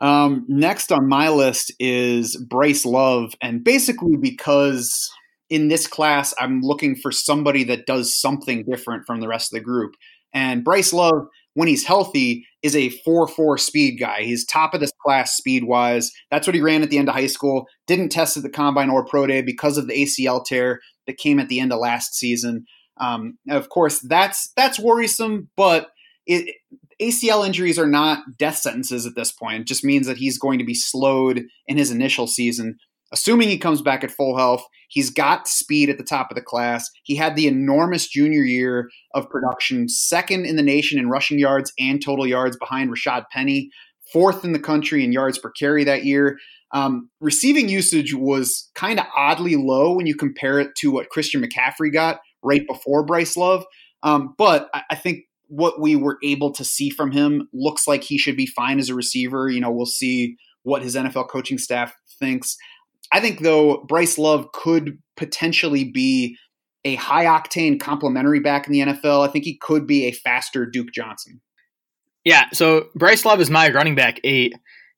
[0.01, 5.09] Um, next on my list is Bryce Love, and basically because
[5.49, 9.57] in this class I'm looking for somebody that does something different from the rest of
[9.57, 9.93] the group.
[10.33, 14.23] And Bryce Love, when he's healthy, is a 4 4 speed guy.
[14.23, 16.11] He's top of this class speed wise.
[16.29, 17.67] That's what he ran at the end of high school.
[17.87, 21.39] Didn't test at the combine or pro day because of the ACL tear that came
[21.39, 22.65] at the end of last season.
[22.97, 25.89] Um, of course, that's that's worrisome, but
[26.25, 26.55] it,
[27.01, 29.61] ACL injuries are not death sentences at this point.
[29.61, 32.77] It just means that he's going to be slowed in his initial season.
[33.11, 36.41] Assuming he comes back at full health, he's got speed at the top of the
[36.41, 36.89] class.
[37.03, 41.71] He had the enormous junior year of production, second in the nation in rushing yards
[41.79, 43.69] and total yards behind Rashaad Penny,
[44.11, 46.37] fourth in the country in yards per carry that year.
[46.71, 51.41] Um, receiving usage was kind of oddly low when you compare it to what Christian
[51.41, 53.65] McCaffrey got right before Bryce Love.
[54.03, 58.03] Um, but I, I think what we were able to see from him looks like
[58.03, 59.49] he should be fine as a receiver.
[59.49, 62.57] You know, we'll see what his NFL coaching staff thinks.
[63.11, 66.37] I think though Bryce Love could potentially be
[66.85, 69.27] a high octane complementary back in the NFL.
[69.27, 71.41] I think he could be a faster Duke Johnson.
[72.23, 74.53] Yeah, so Bryce Love is my running back eight.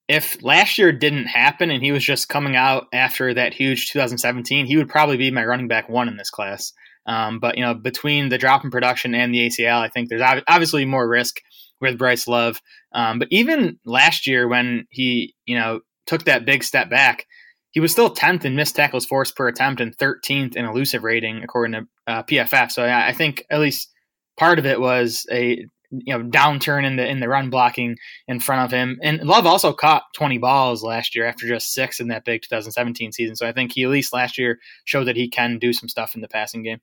[0.07, 4.65] If last year didn't happen and he was just coming out after that huge 2017,
[4.65, 6.71] he would probably be my running back one in this class.
[7.07, 10.43] Um, but you know, between the drop in production and the ACL, I think there's
[10.47, 11.37] obviously more risk
[11.79, 12.61] with Bryce Love.
[12.93, 17.25] Um, but even last year, when he you know took that big step back,
[17.71, 21.43] he was still 10th in missed tackles forced per attempt and 13th in elusive rating
[21.43, 22.71] according to uh, PFF.
[22.71, 23.91] So I, I think at least
[24.37, 27.95] part of it was a you know downturn in the in the run blocking
[28.27, 28.99] in front of him.
[29.01, 33.11] And Love also caught 20 balls last year after just six in that big 2017
[33.11, 33.35] season.
[33.35, 36.15] So I think he at least last year showed that he can do some stuff
[36.15, 36.79] in the passing game.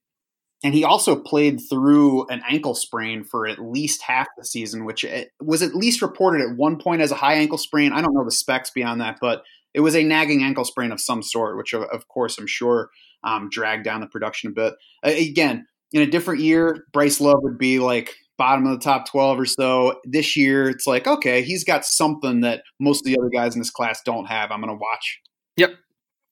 [0.64, 5.04] And he also played through an ankle sprain for at least half the season, which
[5.38, 7.92] was at least reported at one point as a high ankle sprain.
[7.92, 11.02] I don't know the specs beyond that, but it was a nagging ankle sprain of
[11.02, 12.88] some sort, which of, course I'm sure
[13.24, 14.74] um, dragged down the production a bit.
[15.02, 19.40] Again, in a different year, Bryce Love would be like bottom of the top 12
[19.40, 20.00] or so.
[20.04, 23.60] This year, it's like, okay, he's got something that most of the other guys in
[23.60, 24.50] this class don't have.
[24.50, 25.20] I'm going to watch.
[25.58, 25.74] Yep.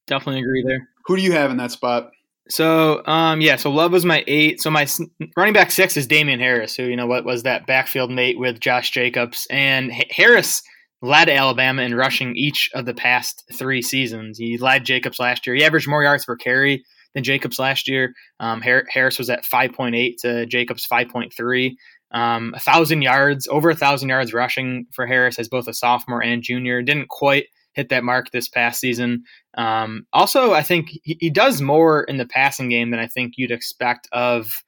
[0.07, 0.89] Definitely agree there.
[1.05, 2.11] Who do you have in that spot?
[2.49, 4.61] So, um, yeah, so Love was my eight.
[4.61, 4.87] So my
[5.37, 8.61] running back six is Damien Harris, who, you know, what was that backfield mate with
[8.61, 9.47] Josh Jacobs.
[9.49, 10.63] And Harris
[11.03, 14.39] led Alabama in rushing each of the past three seasons.
[14.39, 15.57] He led Jacobs last year.
[15.57, 18.13] He averaged more yards per carry than Jacobs last year.
[18.41, 21.73] Um, Harris was at 5.8 to Jacobs 5.3.
[22.13, 26.23] Um, a thousand yards, over a thousand yards rushing for Harris as both a sophomore
[26.23, 26.83] and junior.
[26.83, 29.25] Didn't quite hit that mark this past season.
[29.55, 33.35] Um, also, I think he, he, does more in the passing game than I think
[33.37, 34.63] you'd expect of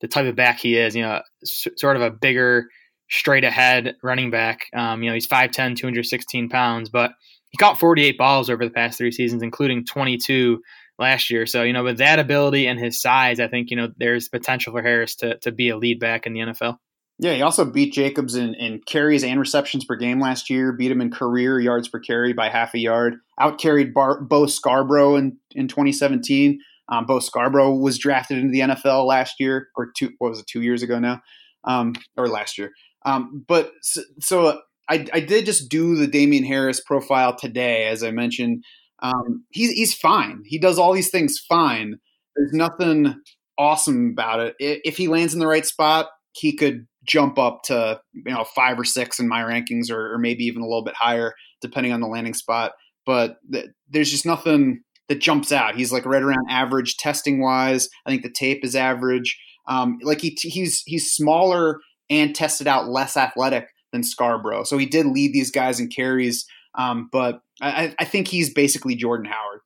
[0.00, 0.94] the type of back he is.
[0.94, 2.66] You know, s- sort of a bigger,
[3.10, 4.66] straight ahead running back.
[4.74, 7.12] Um, you know, he's 5'10, 216 pounds, but
[7.50, 10.60] he caught 48 balls over the past three seasons, including 22
[10.98, 11.46] last year.
[11.46, 14.72] So, you know, with that ability and his size, I think, you know, there's potential
[14.72, 16.78] for Harris to, to be a lead back in the NFL.
[17.20, 20.72] Yeah, he also beat Jacobs in, in carries and receptions per game last year.
[20.72, 23.16] Beat him in career yards per carry by half a yard.
[23.40, 26.60] Out carried Bar- Bo Scarborough in, in 2017.
[26.88, 30.10] Um, Bo Scarborough was drafted into the NFL last year, or two.
[30.18, 30.46] What was it?
[30.46, 31.20] Two years ago now,
[31.64, 32.70] um, or last year.
[33.04, 38.02] Um, but so, so I, I, did just do the Damien Harris profile today, as
[38.02, 38.64] I mentioned.
[39.02, 40.42] Um, he's he's fine.
[40.46, 41.98] He does all these things fine.
[42.34, 43.14] There's nothing
[43.58, 44.56] awesome about it.
[44.58, 46.06] If he lands in the right spot,
[46.38, 50.18] he could jump up to you know five or six in my rankings, or, or
[50.18, 52.72] maybe even a little bit higher, depending on the landing spot.
[53.06, 55.74] But th- there's just nothing that jumps out.
[55.74, 57.88] He's like right around average testing wise.
[58.06, 59.38] I think the tape is average.
[59.66, 64.86] Um, like he he's he's smaller and tested out less athletic than Scarborough, so he
[64.86, 66.46] did lead these guys in carries.
[66.74, 69.60] Um, but I, I think he's basically Jordan Howard.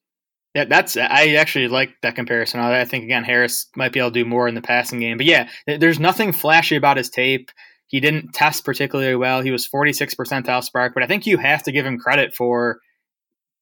[0.54, 2.60] Yeah, that's I actually like that comparison.
[2.60, 5.26] I think again Harris might be able to do more in the passing game, but
[5.26, 7.50] yeah, there's nothing flashy about his tape.
[7.86, 9.40] He didn't test particularly well.
[9.40, 12.80] He was 46 percentile SPARQ, but I think you have to give him credit for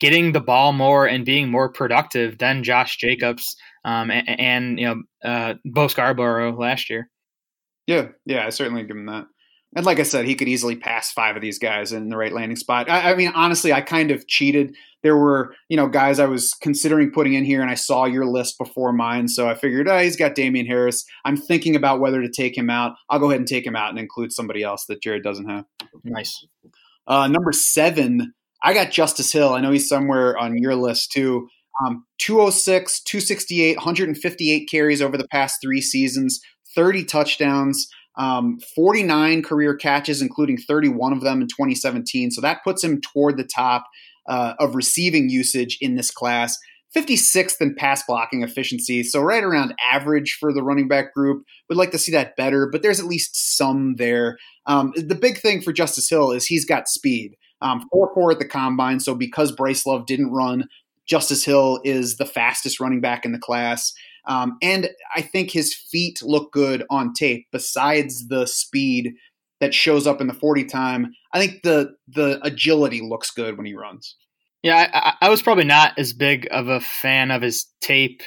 [0.00, 4.86] getting the ball more and being more productive than Josh Jacobs um, and, and, you
[4.86, 7.08] know uh, Bo Scarborough last year.
[7.86, 9.26] Yeah, yeah, I certainly give him that.
[9.76, 12.32] And like I said, he could easily pass five of these guys in the right
[12.32, 12.90] landing spot.
[12.90, 14.74] I, I, mean, honestly, I kind of cheated.
[15.02, 18.26] There were, you know, guys I was considering putting in here, and I saw your
[18.26, 21.04] list before mine, so I figured, oh, he's got Damien Harris.
[21.24, 22.94] I'm thinking about whether to take him out.
[23.08, 25.64] I'll go ahead and take him out and include somebody else that Jared doesn't have.
[26.04, 26.46] Nice.
[27.06, 28.32] Uh, number seven,
[28.62, 29.52] I got Justice Hill.
[29.52, 31.48] I know he's somewhere on your list too.
[31.84, 36.40] Um, 206, 268, 158 carries over the past three seasons,
[36.74, 42.30] 30 touchdowns um, 49 career catches, including 31 of them in 2017.
[42.30, 43.86] So that puts him toward the top
[44.28, 46.58] uh, of receiving usage in this class.
[46.96, 51.44] 56th in pass blocking efficiency, so right around average for the running back group.
[51.68, 54.38] Would like to see that better, but there's at least some there.
[54.66, 57.36] Um, the big thing for Justice Hill is he's got speed.
[57.62, 60.66] Um, 4 4 at the combine, so because Bryce Love didn't run,
[61.06, 63.92] Justice Hill is the fastest running back in the class.
[64.26, 67.46] Um, and I think his feet look good on tape.
[67.52, 69.14] Besides the speed
[69.60, 73.66] that shows up in the 40 time, I think the the agility looks good when
[73.66, 74.16] he runs.
[74.62, 78.22] Yeah, I, I was probably not as big of a fan of his tape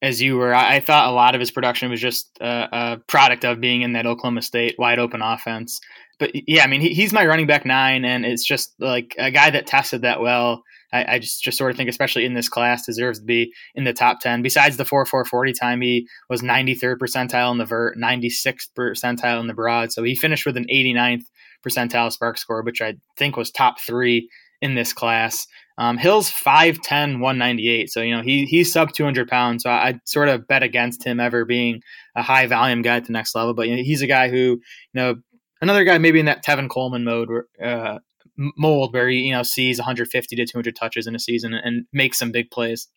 [0.00, 0.54] as you were.
[0.54, 3.82] I, I thought a lot of his production was just a, a, product of being
[3.82, 5.80] in that Oklahoma State wide open offense.
[6.18, 9.30] But yeah, I mean, he, he's my running back nine, and it's just like a
[9.30, 10.62] guy that tested that well
[10.92, 13.84] I, I, just just sort of think, especially in this class, deserves to be in
[13.84, 14.42] the top ten.
[14.42, 18.30] Besides the four four forty time, he was ninety third percentile in the vert, ninety
[18.30, 19.92] sixth percentile in the broad.
[19.92, 21.24] So he finished with an 89th
[21.66, 24.28] percentile SPARQ score, which I think was top three
[24.60, 25.46] in this class.
[25.78, 27.90] Um, Hill's 5'10", 198.
[27.90, 29.62] So, you know, he he's sub 200 pounds.
[29.62, 31.82] So I, I sort of bet against him ever being
[32.14, 33.52] a high volume guy at the next level.
[33.52, 34.60] But you know, he's a guy who, you
[34.94, 35.16] know,
[35.60, 37.98] another guy maybe in that Tevin Coleman mode where, uh,
[38.36, 42.18] mold where he you know sees 150 to 200 touches in a season and makes
[42.18, 42.88] some big plays.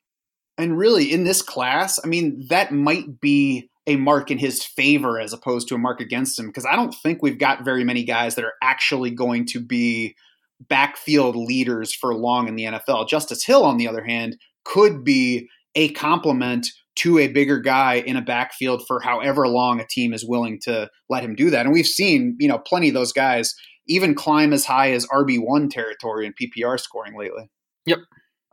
[0.58, 5.20] And really, in this class, I mean, that might be a mark in his favor
[5.20, 8.04] as opposed to a mark against him because I don't think we've got very many
[8.04, 10.16] guys that are actually going to be
[10.68, 13.08] backfield leaders for long in the NFL.
[13.08, 18.18] Justice Hill, on the other hand, could be a complement to a bigger guy in
[18.18, 21.66] a backfield for however long a team is willing to let him do that.
[21.66, 23.56] And we've seen, you know, plenty of those guys
[23.90, 27.50] even climb as high as RB1 territory in PPR scoring lately.
[27.86, 28.00] Yep.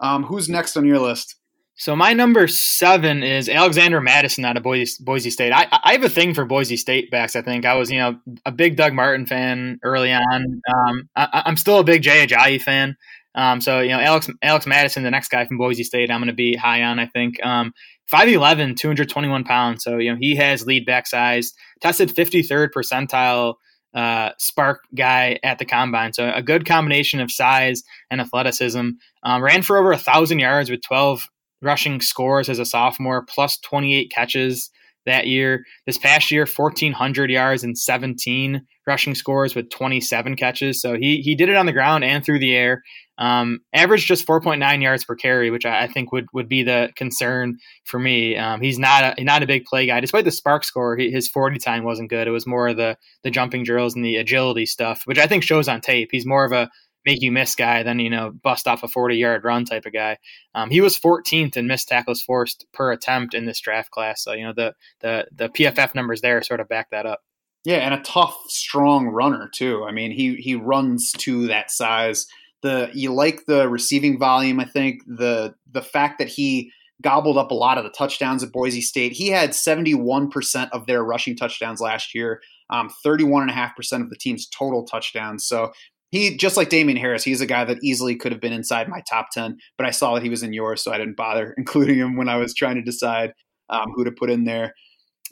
[0.00, 1.36] Um, who's next on your list?
[1.78, 5.52] So my number seven is Alexander Mattison out of Boise, Boise State.
[5.52, 7.36] I, I have a thing for Boise State backs.
[7.36, 10.62] I think I was, you know, a big Doug Martin fan early on.
[10.74, 12.96] Um, I, am still a big Jay Ajayi fan.
[13.34, 16.28] Um, so you know, Alex Alex Mattison, the next guy from Boise State, I'm going
[16.28, 16.98] to be high on.
[16.98, 17.74] I think um,
[18.10, 19.84] 5'11", 221 pounds.
[19.84, 21.52] So you know, he has lead back size.
[21.82, 23.56] Tested 53rd percentile
[23.96, 26.12] uh, SPARQ guy at the combine.
[26.12, 28.90] So a good combination of size and athleticism.
[29.22, 31.26] Um, ran for over a thousand yards with 12
[31.62, 34.70] rushing scores as a sophomore, plus 28 catches
[35.06, 35.64] that year.
[35.86, 40.80] This past year, 1,400 yards and 17 rushing scores with 27 catches.
[40.80, 42.82] So he he did it on the ground and through the air.
[43.18, 46.90] Um, averaged just 4.9 yards per carry, which I, I, think would, would be the
[46.96, 48.36] concern for me.
[48.36, 50.98] Um, he's not a not a big play guy, despite the SPARQ score.
[50.98, 52.28] He, his 40 time wasn't good.
[52.28, 55.42] It was more of the the jumping drills and the agility stuff, which I think
[55.42, 56.10] shows on tape.
[56.12, 56.70] He's more of a
[57.06, 59.94] make you miss guy than you know bust off a 40 yard run type of
[59.94, 60.18] guy.
[60.54, 64.22] Um, he was 14th in missed tackles forced per attempt in this draft class.
[64.22, 67.20] So you know the the the PFF numbers there sort of back that up.
[67.66, 69.84] Yeah, and a tough, strong runner too.
[69.84, 72.28] I mean, he he runs to that size.
[72.62, 74.60] The you like the receiving volume.
[74.60, 76.70] I think the the fact that he
[77.02, 79.12] gobbled up a lot of the touchdowns at Boise State.
[79.12, 82.40] He had 71% of their rushing touchdowns last year,
[82.70, 85.46] um, 31.5% of the team's total touchdowns.
[85.46, 85.72] So
[86.12, 89.02] he just like Damien Harris, he's a guy that easily could have been inside my
[89.10, 91.98] top ten, but I saw that he was in yours, so I didn't bother including
[91.98, 93.32] him when I was trying to decide
[93.70, 94.72] um, who to put in there.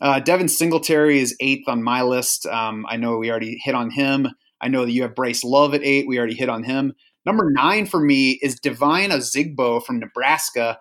[0.05, 2.45] Uh, Devin Singletary is eighth on my list.
[2.45, 4.29] Um, I know we already hit on him.
[4.61, 6.07] I know that you have Bryce Love at eight.
[6.07, 6.93] We already hit on him.
[7.25, 10.79] Number nine for me is Devine Ozigbo from Nebraska.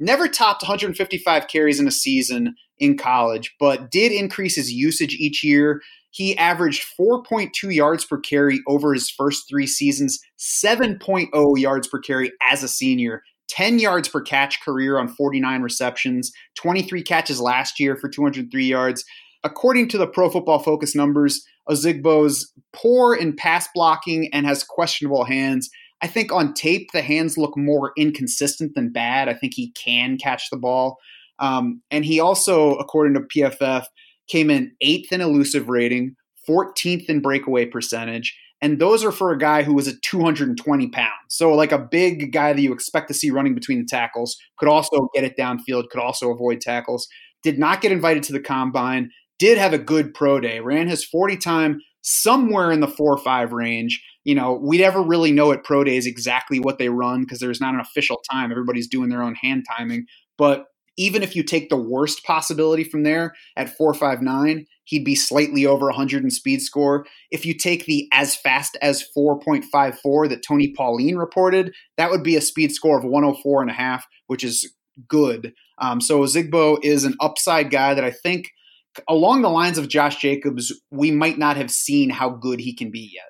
[0.00, 5.44] Never topped 155 carries in a season in college, but did increase his usage each
[5.44, 5.80] year.
[6.10, 12.32] He averaged 4.2 yards per carry over his first three seasons, 7.0 yards per carry
[12.50, 17.96] as a senior, 10 yards per catch career on 49 receptions, 23 catches last year
[17.96, 19.04] for 203 yards.
[19.42, 25.24] According to the Pro Football Focus numbers, Ozigbo's poor in pass blocking and has questionable
[25.24, 25.68] hands.
[26.02, 29.28] I think on tape, the hands look more inconsistent than bad.
[29.28, 30.98] I think he can catch the ball.
[31.38, 33.84] Um, and he also, according to PFF,
[34.28, 36.14] came in eighth in elusive rating,
[36.48, 38.36] 14th in breakaway percentage.
[38.64, 41.10] And those are for a guy who was at 220 pounds.
[41.28, 44.70] So, like a big guy that you expect to see running between the tackles, could
[44.70, 47.06] also get it downfield, could also avoid tackles.
[47.42, 51.04] Did not get invited to the combine, did have a good pro day, ran his
[51.04, 54.02] 40 time somewhere in the four or five range.
[54.24, 57.60] You know, we never really know at pro days exactly what they run because there's
[57.60, 58.50] not an official time.
[58.50, 60.06] Everybody's doing their own hand timing.
[60.38, 60.64] But
[60.96, 65.86] even if you take the worst possibility from there at 459, he'd be slightly over
[65.86, 67.06] 100 in speed score.
[67.30, 72.36] If you take the as fast as 4.54 that Tony Pauline reported, that would be
[72.36, 74.72] a speed score of 104 and a half, which is
[75.08, 75.52] good.
[75.78, 78.50] Um, so Ozigbo is an upside guy that I think
[79.08, 82.90] along the lines of Josh Jacobs, we might not have seen how good he can
[82.90, 83.24] be yet.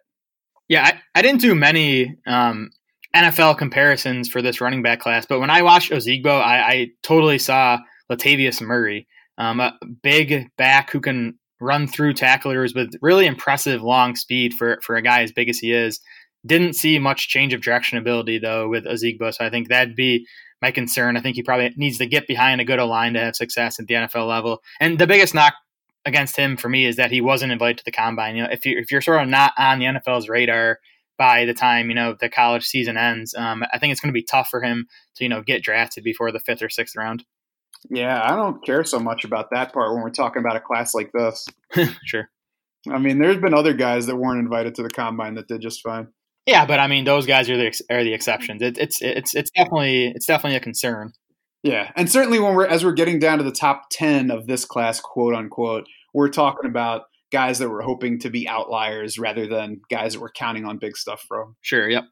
[0.68, 2.70] Yeah, I, I didn't do many um,
[3.14, 7.38] NFL comparisons for this running back class, but when I watched Ozigbo, I, I totally
[7.38, 7.78] saw
[8.10, 9.06] Latavius Murray,
[9.38, 14.78] um, a big back who can run through tacklers with really impressive long speed for,
[14.82, 16.00] for a guy as big as he is.
[16.44, 20.26] Didn't see much change of direction ability though with Ozigbo, so I think that'd be
[20.60, 21.16] my concern.
[21.16, 23.86] I think he probably needs to get behind a good line to have success at
[23.86, 24.62] the NFL level.
[24.80, 25.54] And the biggest knock
[26.04, 28.36] against him for me is that he wasn't invited to the combine.
[28.36, 30.80] You know, if you if you're sort of not on the NFL's radar
[31.18, 33.34] by the time you know the college season ends.
[33.34, 34.86] Um, I think it's going to be tough for him
[35.16, 37.24] to you know get drafted before the fifth or sixth round.
[37.90, 40.94] Yeah, I don't care so much about that part when we're talking about a class
[40.94, 41.46] like this.
[42.04, 42.30] sure.
[42.90, 45.82] I mean, there's been other guys that weren't invited to the combine that did just
[45.82, 46.08] fine.
[46.46, 48.60] Yeah, but I mean, those guys are the are the exceptions.
[48.60, 51.12] It, it's it's it's definitely it's definitely a concern.
[51.62, 54.66] Yeah, and certainly when we're as we're getting down to the top ten of this
[54.66, 57.04] class, quote unquote, we're talking about
[57.34, 60.96] guys that were hoping to be outliers rather than guys that were counting on big
[60.96, 61.56] stuff from.
[61.60, 61.90] Sure.
[61.90, 62.04] Yep.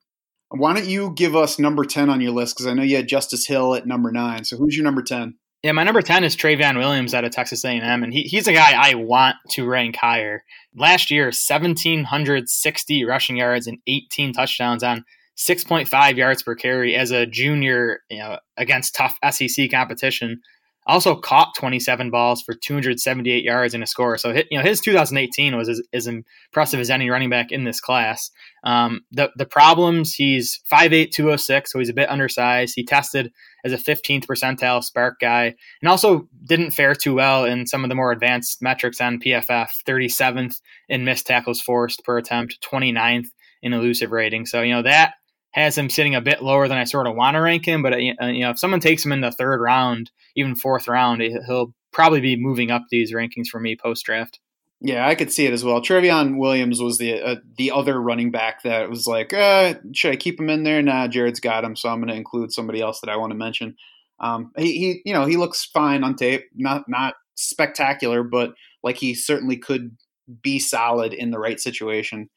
[0.51, 2.57] Why don't you give us number 10 on your list?
[2.57, 4.45] Because I know you had Justice Hill at number nine.
[4.45, 5.35] So who's your number 10?
[5.63, 8.53] Yeah, my number 10 is Trayveon Williams out of Texas A&M, and he, he's a
[8.53, 10.43] guy I want to rank higher.
[10.75, 15.05] Last year, 1,760 rushing yards and 18 touchdowns on
[15.39, 20.41] 6.5 yards per carry as a junior you know, against tough SEC competition
[20.87, 24.19] also caught 27 balls for 278 yards and a score.
[24.19, 27.81] So you know his 2018 was as, as impressive as any running back in this
[27.81, 28.31] class.
[28.65, 32.75] Um, the the problems he's 5'8", 206, so he's a bit undersized.
[32.77, 33.33] He tested
[33.65, 37.89] as a 15th percentile SPARQ guy, and also didn't fare too well in some of
[37.89, 39.69] the more advanced metrics on PFF.
[39.87, 43.29] 37th in missed tackles forced per attempt, 29th
[43.63, 44.47] in elusive rating.
[44.47, 45.15] So you know that
[45.53, 47.83] has him sitting a bit lower than I sort of want to rank him.
[47.83, 51.23] But uh, you know, if someone takes him in the third round, even fourth round,
[51.23, 54.41] he'll probably be moving up these rankings for me post draft.
[54.85, 55.81] Yeah, I could see it as well.
[55.81, 60.17] Trayveon Williams was the uh, the other running back that was like, uh, should I
[60.17, 60.83] keep him in there?
[60.83, 63.39] Nah, Jared's got him, so I'm going to include somebody else that I want to
[63.39, 63.77] mention.
[64.19, 66.47] Um, he, he, you know, he looks fine on tape.
[66.55, 69.97] Not not spectacular, but like he certainly could
[70.43, 72.29] be solid in the right situation.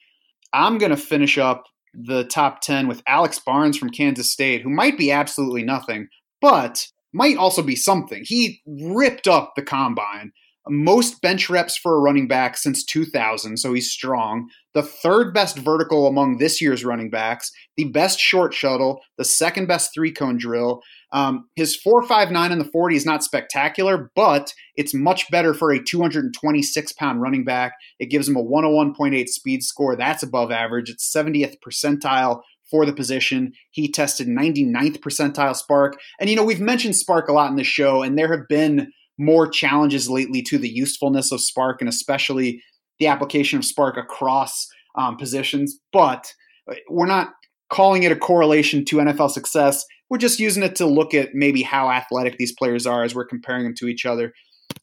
[0.54, 1.66] I'm going to finish up
[2.04, 6.08] the top 10 with Alex Barnes from Kansas State, who might be absolutely nothing,
[6.42, 8.24] but might also be something.
[8.26, 10.32] He ripped up the combine
[10.70, 14.50] most bench reps for a running back since 2000, so he's strong.
[14.76, 19.68] The third best vertical among this year's running backs, the best short shuttle, the second
[19.68, 20.82] best three cone drill.
[21.14, 25.82] Um, his 4.59 in the 40 is not spectacular, but it's much better for a
[25.82, 27.74] 226 pound running back.
[28.00, 29.96] It gives him a 101.8 speed score.
[29.96, 30.90] That's above average.
[30.90, 33.54] It's 70th percentile for the position.
[33.72, 35.94] He tested 99th percentile SPARQ.
[36.20, 38.92] And, you know, we've mentioned SPARQ a lot in the show, and there have been
[39.18, 42.62] more challenges lately to the usefulness of SPARQ and especially
[43.00, 45.78] the application of SPARQ across um, positions.
[45.92, 46.34] But
[46.70, 47.34] uh, we're not
[47.70, 49.84] calling it a correlation to NFL success.
[50.10, 53.26] We're just using it to look at maybe how athletic these players are as we're
[53.26, 54.34] comparing them to each other.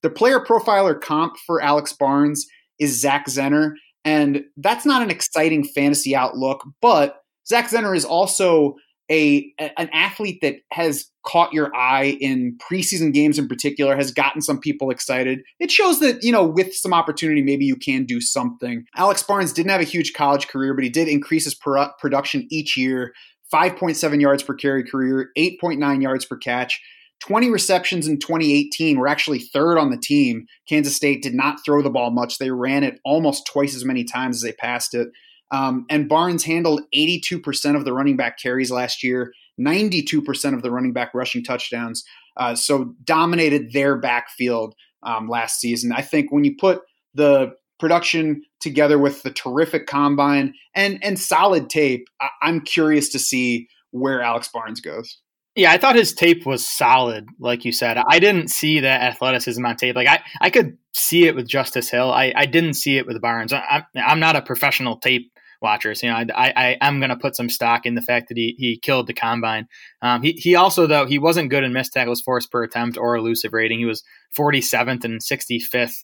[0.03, 2.47] The player profiler comp for Alex Barnes
[2.79, 8.75] is Zach Zenner, and that's not an exciting fantasy outlook, but Zach Zenner is also
[9.11, 14.41] a an athlete that has caught your eye in preseason games in particular has gotten
[14.43, 15.41] some people excited.
[15.61, 18.85] It shows that, you know, with some opportunity maybe you can do something.
[18.97, 22.77] Alex Barnes didn't have a huge college career, but he did increase his production each
[22.77, 23.13] year.
[23.53, 26.81] 5.7 yards per carry career, 8.9 yards per catch.
[27.21, 30.47] 20 receptions in 2018 were actually third on the team.
[30.69, 32.39] Kansas State did not throw the ball much.
[32.39, 35.09] They ran it almost twice as many times as they passed it.
[35.53, 40.71] Um, and Barnes handled 82% of the running back carries last year, 92% of the
[40.71, 42.03] running back rushing touchdowns.
[42.37, 45.93] Uh, so dominated their backfield um, last season.
[45.93, 46.81] I think when you put
[47.15, 53.19] the production together with the terrific combine and and solid tape, I- I'm curious to
[53.19, 55.19] see where Alex Barnes goes.
[55.55, 57.99] Yeah, I thought his tape was solid, like you said.
[58.09, 59.95] I didn't see that athleticism on tape.
[59.95, 62.11] Like I, I could see it with Justice Hill.
[62.11, 63.53] I, I didn't see it with Barnes.
[63.53, 65.31] I, I'm not a professional tape
[65.63, 66.03] watchers.
[66.03, 68.55] You know, I, I, am going to put some stock in the fact that he,
[68.59, 69.69] he killed the combine.
[70.03, 73.17] Um, he, he also, though, he wasn't good in missed tackles forced per attempt or
[73.17, 73.79] elusive rating.
[73.79, 74.03] He was
[74.37, 75.95] 47th and 65th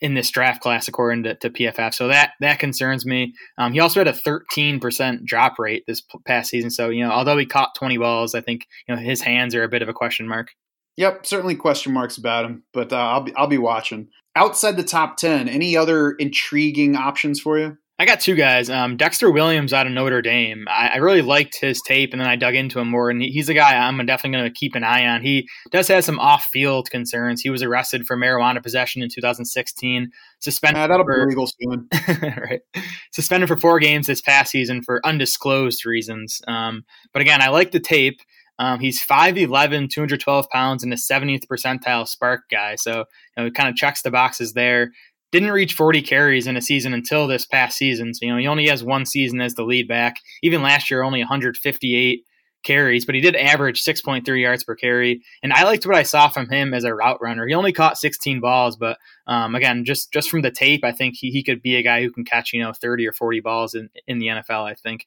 [0.00, 1.94] in this draft class according to, to PFF.
[1.94, 3.34] So that that concerns me.
[3.56, 6.70] Um, he also had a 13% drop rate this past season.
[6.70, 9.64] So you know, although he caught 20 balls, I think you know his hands are
[9.64, 10.52] a bit of a question mark.
[10.96, 14.08] Yep, certainly question marks about him, but uh, I'll be I'll be watching.
[14.36, 17.76] Outside the top 10, any other intriguing options for you?
[18.00, 18.70] I got two guys.
[18.70, 20.66] Um, Dexter Williams out of Notre Dame.
[20.68, 23.10] I, I, really liked his tape, and then I dug into him more.
[23.10, 25.20] And he, he's a guy I'm definitely going to keep an eye on.
[25.20, 27.40] He does have some off-field concerns.
[27.40, 30.78] He was arrested for marijuana possession in 2016, suspended.
[30.78, 31.88] Yeah, that'll for, be legal soon.
[32.22, 32.60] right,
[33.12, 36.40] suspended for four games this past season for undisclosed reasons.
[36.46, 38.20] Um, but again, I like the tape.
[38.60, 42.74] Um, he's 5'11", 212 pounds, and a 70th percentile SPARQ guy.
[42.74, 43.04] So you
[43.36, 44.92] know, he kind of checks the boxes there
[45.32, 48.14] didn't reach 40 carries in a season until this past season.
[48.14, 50.16] So, you know, he only has one season as the lead back.
[50.42, 52.24] Even last year, only 158
[52.64, 55.22] carries, but he did average 6.3 yards per carry.
[55.42, 57.46] And I liked what I saw from him as a route runner.
[57.46, 61.14] He only caught 16 balls, but um, again, just just from the tape, I think
[61.16, 63.74] he, he could be a guy who can catch, you know, 30 or 40 balls
[63.74, 65.06] in, in the NFL, I think.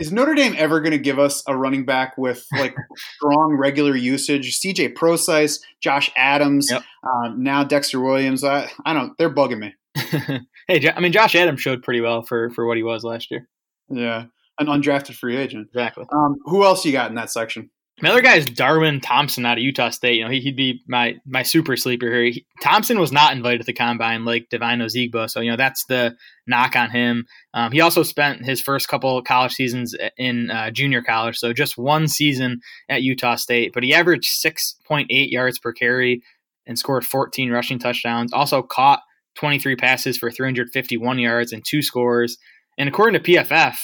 [0.00, 2.74] Is Notre Dame ever going to give us a running back with like
[3.16, 4.58] strong regular usage?
[4.58, 6.82] CJ Prosise, Josh Adams, yep.
[7.04, 8.42] uh, now Dexter Williams.
[8.42, 9.16] I, I don't.
[9.18, 9.74] They're bugging me.
[10.68, 13.46] hey, I mean, Josh Adams showed pretty well for for what he was last year.
[13.90, 14.24] Yeah,
[14.58, 15.68] an undrafted free agent.
[15.68, 16.06] Exactly.
[16.10, 17.68] Um, who else you got in that section?
[18.02, 20.16] My other guy is Darwin Thompson out of Utah State.
[20.16, 22.24] You know, he, would be my my super sleeper here.
[22.24, 25.84] He, Thompson was not invited to the combine like Devine Ozigbo, so you know that's
[25.84, 27.26] the knock on him.
[27.52, 31.76] Um, he also spent his first couple college seasons in uh, junior college, so just
[31.76, 33.72] one season at Utah State.
[33.74, 36.22] But he averaged six point eight yards per carry
[36.66, 38.32] and scored 14 rushing touchdowns.
[38.32, 39.02] Also caught
[39.36, 42.38] 23 passes for 351 yards and two scores.
[42.78, 43.78] And according to PFF,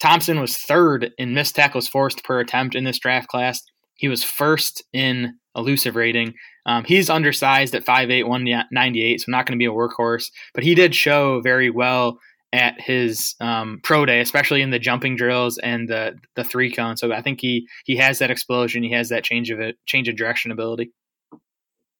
[0.00, 3.62] Thompson was third in missed tackles forced per attempt in this draft class.
[3.94, 6.34] He was first in elusive rating.
[6.66, 10.30] Um, he's undersized at 5'8", 198, so not going to be a workhorse.
[10.54, 12.18] But he did show very well
[12.52, 16.96] at his um, pro day, especially in the jumping drills and the the three cone.
[16.96, 18.82] So I think he he has that explosion.
[18.82, 20.90] He has that change of it, change of direction ability.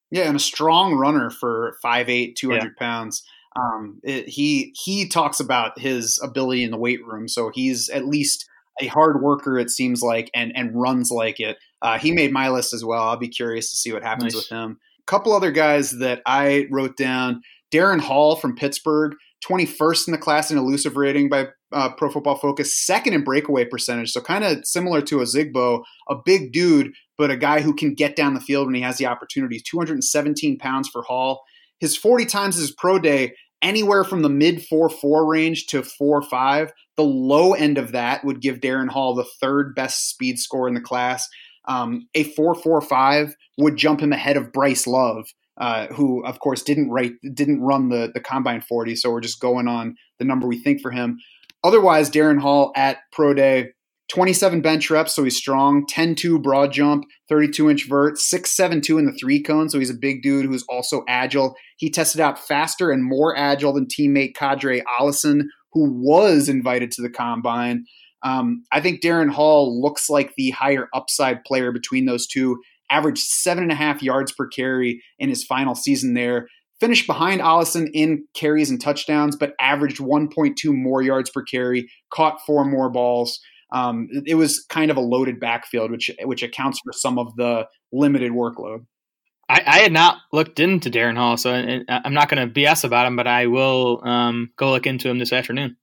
[0.09, 2.69] Yeah, and a strong runner for 5'8", 200 yeah.
[2.77, 3.23] pounds.
[3.55, 8.07] Um, it, he he talks about his ability in the weight room, so he's at
[8.07, 8.47] least
[8.81, 9.57] a hard worker.
[9.59, 11.57] It seems like, and and runs like it.
[11.81, 13.03] Uh, he made my list as well.
[13.03, 14.35] I'll be curious to see what happens nice.
[14.35, 14.79] with him.
[14.99, 17.41] A couple other guys that I wrote down
[17.71, 22.37] Darrin Hall from Pittsburgh, 21st in the class in elusive rating by uh, Pro Football
[22.37, 24.11] Focus, second in breakaway percentage.
[24.11, 27.95] So kind of similar to a Zigbo, a big dude, but a guy who can
[27.95, 29.63] get down the field when he has the opportunities.
[29.63, 31.43] 217 pounds for Hall.
[31.81, 36.21] His 40 times his pro day, anywhere from the mid 4 4 range to 4
[36.21, 36.71] 5.
[36.95, 40.75] The low end of that would give Darrin Hall the third best speed score in
[40.75, 41.27] the class.
[41.65, 45.25] Um, a 4.45 would jump him ahead of Bryce Love,
[45.57, 48.95] uh, who of course didn't write didn't run the the combine 40.
[48.95, 51.19] So we're just going on the number we think for him.
[51.63, 53.69] Otherwise, Darrin Hall at pro day,
[54.11, 55.85] 27 bench reps, so he's strong.
[55.87, 60.21] 10-2 broad jump, 32 inch vert, 6-7-2 in the three cone, so he's a big
[60.21, 61.55] dude who's also agile.
[61.77, 67.01] He tested out faster and more agile than teammate Qadree Ollison, who was invited to
[67.01, 67.85] the combine.
[68.21, 72.61] Um, I think Darrin Hall looks like the higher upside player between those two.
[72.89, 76.49] Averaged seven and a half yards per carry in his final season there.
[76.81, 81.89] Finished behind Ollison in carries and touchdowns, but averaged 1.2 more yards per carry.
[82.11, 83.39] Caught four more balls.
[83.71, 87.67] Um, it was kind of a loaded backfield, which which accounts for some of the
[87.91, 88.85] limited workload.
[89.49, 93.05] I, I had not looked into Darrin Hall, so I'm not going to BS about
[93.05, 95.77] him, but I will um, go look into him this afternoon.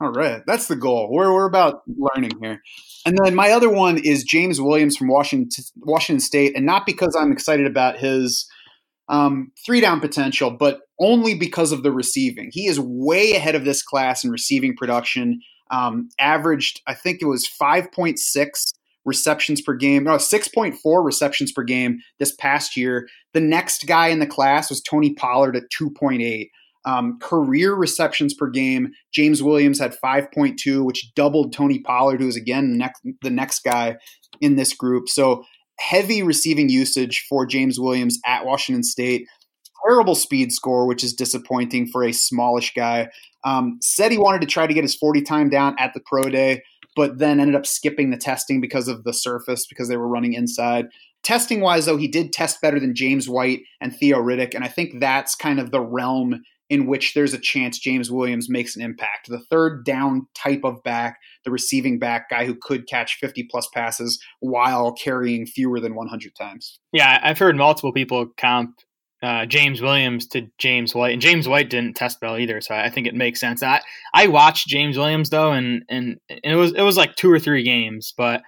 [0.00, 1.08] All right, that's the goal.
[1.10, 2.60] We're we're about learning here.
[3.06, 7.16] And then my other one is James Williams from Washington Washington State, and not because
[7.18, 8.46] I'm excited about his
[9.08, 12.50] um, three down potential, but only because of the receiving.
[12.52, 15.40] He is way ahead of this class in receiving production.
[15.70, 21.98] Um, averaged, I think it was 5.6 receptions per game, no, 6.4 receptions per game
[22.18, 23.08] this past year.
[23.32, 26.48] The next guy in the class was Tony Pollard at 2.8.
[26.86, 32.36] Um, career receptions per game, James Williams had 5.2, which doubled Tony Pollard, who is
[32.36, 33.96] again the next, the next guy
[34.40, 35.08] in this group.
[35.08, 35.44] So
[35.78, 39.26] heavy receiving usage for James Williams at Washington State.
[39.86, 43.08] Terrible speed score, which is disappointing for a smallish guy.
[43.44, 46.22] Um, said he wanted to try to get his 40 time down at the pro
[46.22, 46.62] day,
[46.96, 50.32] but then ended up skipping the testing because of the surface, because they were running
[50.32, 50.86] inside.
[51.22, 54.54] Testing wise, though, he did test better than James White and Theo Riddick.
[54.54, 58.48] And I think that's kind of the realm in which there's a chance James Williams
[58.48, 59.28] makes an impact.
[59.28, 63.68] The third down type of back, the receiving back guy who could catch 50 plus
[63.72, 66.78] passes while carrying fewer than 100 times.
[66.92, 68.78] Yeah, I've heard multiple people comp
[69.24, 72.90] uh, James Williams to James White, and James White didn't test well either, so I
[72.90, 73.62] think it makes sense.
[73.62, 73.80] I
[74.12, 77.38] I watched James Williams though, and and, and it was it was like two or
[77.38, 78.42] three games, but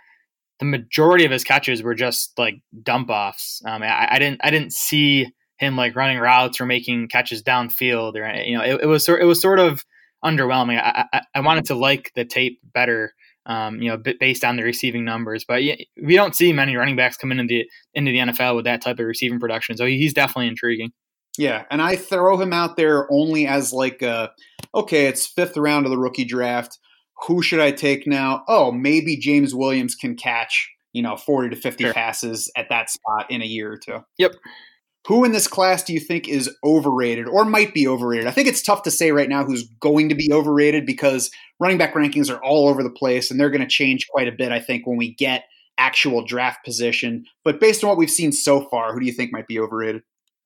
[0.58, 3.62] the majority of his catches were just like dump offs.
[3.64, 8.14] Um, I, I didn't I didn't see him like running routes or making catches downfield
[8.14, 9.84] or you know it, it was sort it was sort of
[10.24, 10.80] underwhelming.
[10.80, 13.12] I, I, I wanted to like the tape better,
[13.46, 15.44] um, you know, based on the receiving numbers.
[15.46, 18.64] But yeah, we don't see many running backs come into the into the NFL with
[18.64, 19.76] that type of receiving production.
[19.76, 20.92] So he's definitely intriguing.
[21.38, 24.32] Yeah, and I throw him out there only as like a
[24.74, 26.78] okay, it's fifth round of the rookie draft.
[27.26, 28.44] Who should I take now?
[28.48, 31.92] Oh, maybe James Williams can catch you know 40 to 50 sure.
[31.92, 34.00] passes at that spot in a year or two.
[34.18, 34.32] Yep.
[35.06, 38.26] Who in this class do you think is overrated or might be overrated?
[38.26, 41.30] I think it's tough to say right now who's going to be overrated because
[41.60, 44.32] running back rankings are all over the place and they're going to change quite a
[44.32, 45.44] bit, I think, when we get
[45.78, 47.24] actual draft position.
[47.44, 50.02] But based on what we've seen so far, who do you think might be overrated?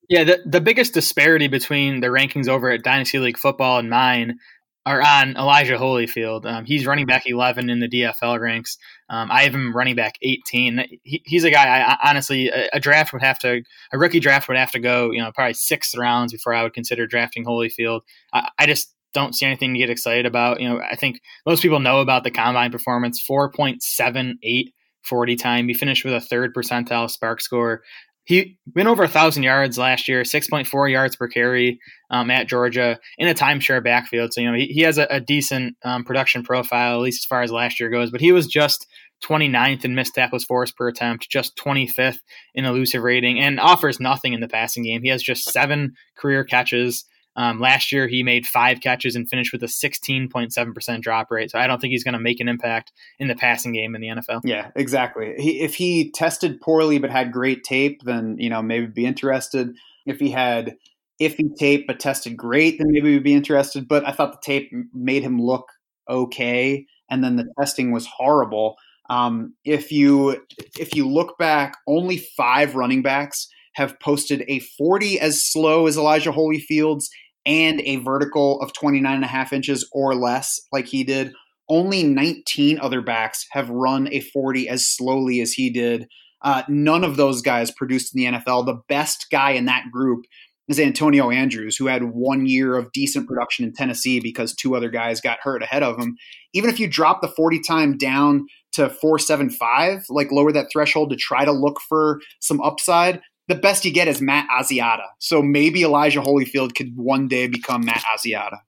[0.08, 4.38] Yeah, the, the biggest disparity between the rankings over at Dynasty League Football and mine
[4.86, 6.46] are on Elijah Holyfield.
[6.46, 8.78] Um, he's running back 11 in the DLF ranks.
[9.08, 10.84] Um, I have him running back 18.
[11.04, 14.48] He, he's a guy I honestly a, a, draft would have to a rookie draft
[14.48, 18.00] would have to go you know probably sixth rounds before I would consider drafting Holyfield.
[18.32, 20.60] I, I just don't see anything to get excited about.
[20.60, 25.68] You know, I think most people know about the combine performance 4.78 40 time.
[25.68, 27.82] He finished with a third percentile SPARQ score
[28.30, 31.80] he went over a thousand yards last year, six point four yards per carry
[32.10, 34.32] um, at Georgia in a timeshare backfield.
[34.32, 37.26] So you know he, he has a, a decent um, production profile, at least as
[37.26, 38.12] far as last year goes.
[38.12, 38.86] But he was just
[39.24, 42.20] 29th in missed tackles force per attempt, just 25th
[42.54, 45.02] in elusive rating, and offers nothing in the passing game.
[45.02, 47.04] He has just seven career catches.
[47.40, 51.50] Um, last year, he made five catches and finished with a 16.7% drop rate.
[51.50, 54.02] So I don't think he's going to make an impact in the passing game in
[54.02, 54.42] the NFL.
[54.44, 55.36] Yeah, exactly.
[55.38, 59.74] He, if he tested poorly but had great tape, then, you know, maybe be interested.
[60.04, 60.76] If he had
[61.18, 63.88] iffy tape but tested great, then maybe we'd be interested.
[63.88, 65.66] But I thought the tape made him look
[66.10, 66.84] okay.
[67.08, 68.76] And then the testing was horrible.
[69.08, 70.44] Um, if you
[70.78, 75.96] if you look back, only five running backs have posted a 40 as slow as
[75.96, 77.08] Elijah Holyfield's
[77.46, 81.32] and a vertical of 29 and a half inches or less, like he did.
[81.68, 86.08] Only 19 other backs have run a 40 as slowly as he did.
[86.42, 88.66] Uh, none of those guys produced in the NFL.
[88.66, 90.24] The best guy in that group
[90.68, 94.88] is Antonio Andrews, who had one year of decent production in Tennessee because two other
[94.88, 96.16] guys got hurt ahead of him.
[96.54, 101.16] Even if you drop the 40 time down to 475, like lower that threshold to
[101.16, 105.06] try to look for some upside, the best you get is Matt Asiata.
[105.18, 108.58] So maybe Elijah Holyfield could one day become Matt Asiata.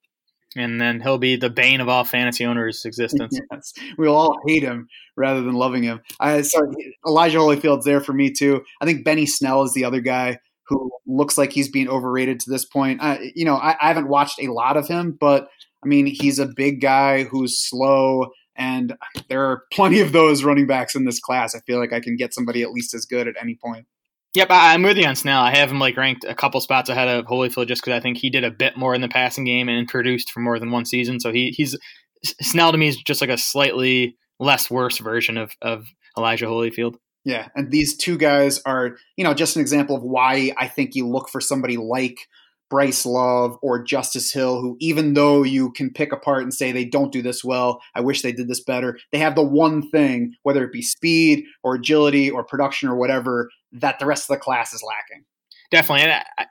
[0.57, 3.39] And then he'll be the bane of all fantasy owners' existence.
[3.53, 3.73] yes.
[3.97, 6.01] We'll all hate him rather than loving him.
[6.21, 6.61] I, so
[7.07, 8.63] Elijah Holyfield's there for me too.
[8.81, 12.51] I think Benny Snell is the other guy who looks like he's being overrated to
[12.51, 13.01] this point.
[13.35, 15.49] you know, I, I haven't watched a lot of him, but
[15.85, 18.97] I mean, he's a big guy who's slow, and
[19.29, 21.55] there are plenty of those running backs in this class.
[21.55, 23.87] I feel like I can get somebody at least as good at any point.
[24.35, 25.43] Yep, I'm with you on Snell.
[25.43, 28.17] I have him like ranked a couple spots ahead of Holyfield just because I think
[28.17, 30.87] he did a bit more in the passing game and produced for more than one
[30.87, 31.21] season.
[31.21, 31.77] So he he's
[32.25, 36.95] Snell to me is just like a slightly less worse version of of Elijah Holyfield.
[37.25, 40.95] Yeah, and these two guys are, you know, just an example of why I think
[40.95, 42.27] you look for somebody like
[42.73, 46.87] Bryce Love or Justice Hill, who, even though you can pick apart and say they
[46.87, 50.37] don't do this well, I wish they did this better, they have the one thing,
[50.43, 54.41] whether it be speed or agility or production or whatever, that the rest of the
[54.41, 55.27] class is lacking.
[55.71, 56.05] Definitely.
[56.05, 56.47] And I,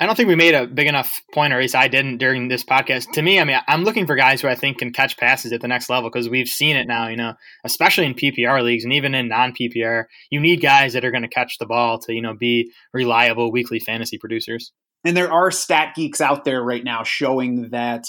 [0.00, 2.48] I don't think we made a big enough point, or at least I didn't during
[2.48, 3.12] this podcast.
[3.12, 5.60] To me, I mean, I'm looking for guys who I think can catch passes at
[5.60, 8.94] the next level because we've seen it now, you know, especially in PPR leagues and
[8.94, 10.04] even in non PPR.
[10.30, 13.52] You need guys that are going to catch the ball to, you know, be reliable
[13.52, 14.72] weekly fantasy producers.
[15.06, 18.08] And there are stat geeks out there right now showing that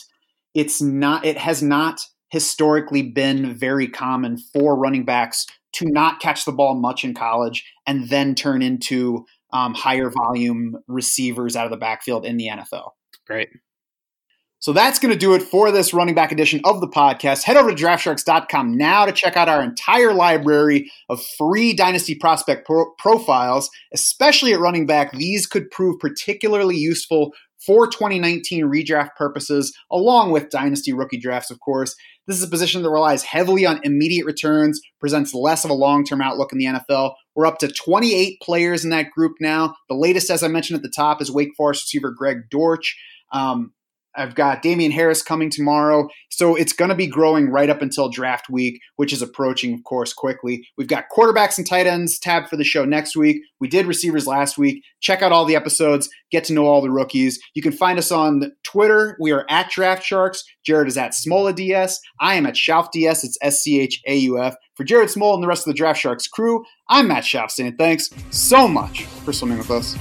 [0.55, 6.43] it's not, it has not historically been very common for running backs to not catch
[6.43, 11.71] the ball much in college and then turn into um, higher volume receivers out of
[11.71, 12.93] the backfield in the NFL.
[13.27, 13.49] Great.
[14.59, 17.43] So that's going to do it for this running back edition of the podcast.
[17.43, 22.65] Head over to draftsharks.com now to check out our entire library of free dynasty prospect
[22.65, 25.11] pro- profiles, especially at running back.
[25.11, 27.33] These could prove particularly useful
[27.65, 31.95] for 2019 redraft purposes, along with dynasty rookie drafts, of course.
[32.25, 36.03] This is a position that relies heavily on immediate returns, presents less of a long
[36.03, 37.13] term outlook in the NFL.
[37.35, 39.75] We're up to 28 players in that group now.
[39.87, 42.97] The latest, as I mentioned at the top, is Wake Forest receiver Greg Dortch.
[43.31, 43.73] Um,
[44.17, 46.09] I've got Damien Harris coming tomorrow.
[46.29, 49.83] So it's going to be growing right up until draft week, which is approaching, of
[49.83, 50.67] course, quickly.
[50.77, 53.41] We've got quarterbacks and tight ends tab for the show next week.
[53.59, 54.83] We did receivers last week.
[54.99, 57.39] Check out all the episodes, get to know all the rookies.
[57.53, 59.17] You can find us on Twitter.
[59.19, 60.43] We are at Draft Sharks.
[60.65, 61.99] Jared is at Smola DS.
[62.19, 63.23] I am at Schauf DS.
[63.23, 64.55] It's S C H A U F.
[64.75, 67.77] For Jared Smola and the rest of the Draft Sharks crew, I'm Matt Schauf saying
[67.77, 69.95] thanks so much for swimming with us.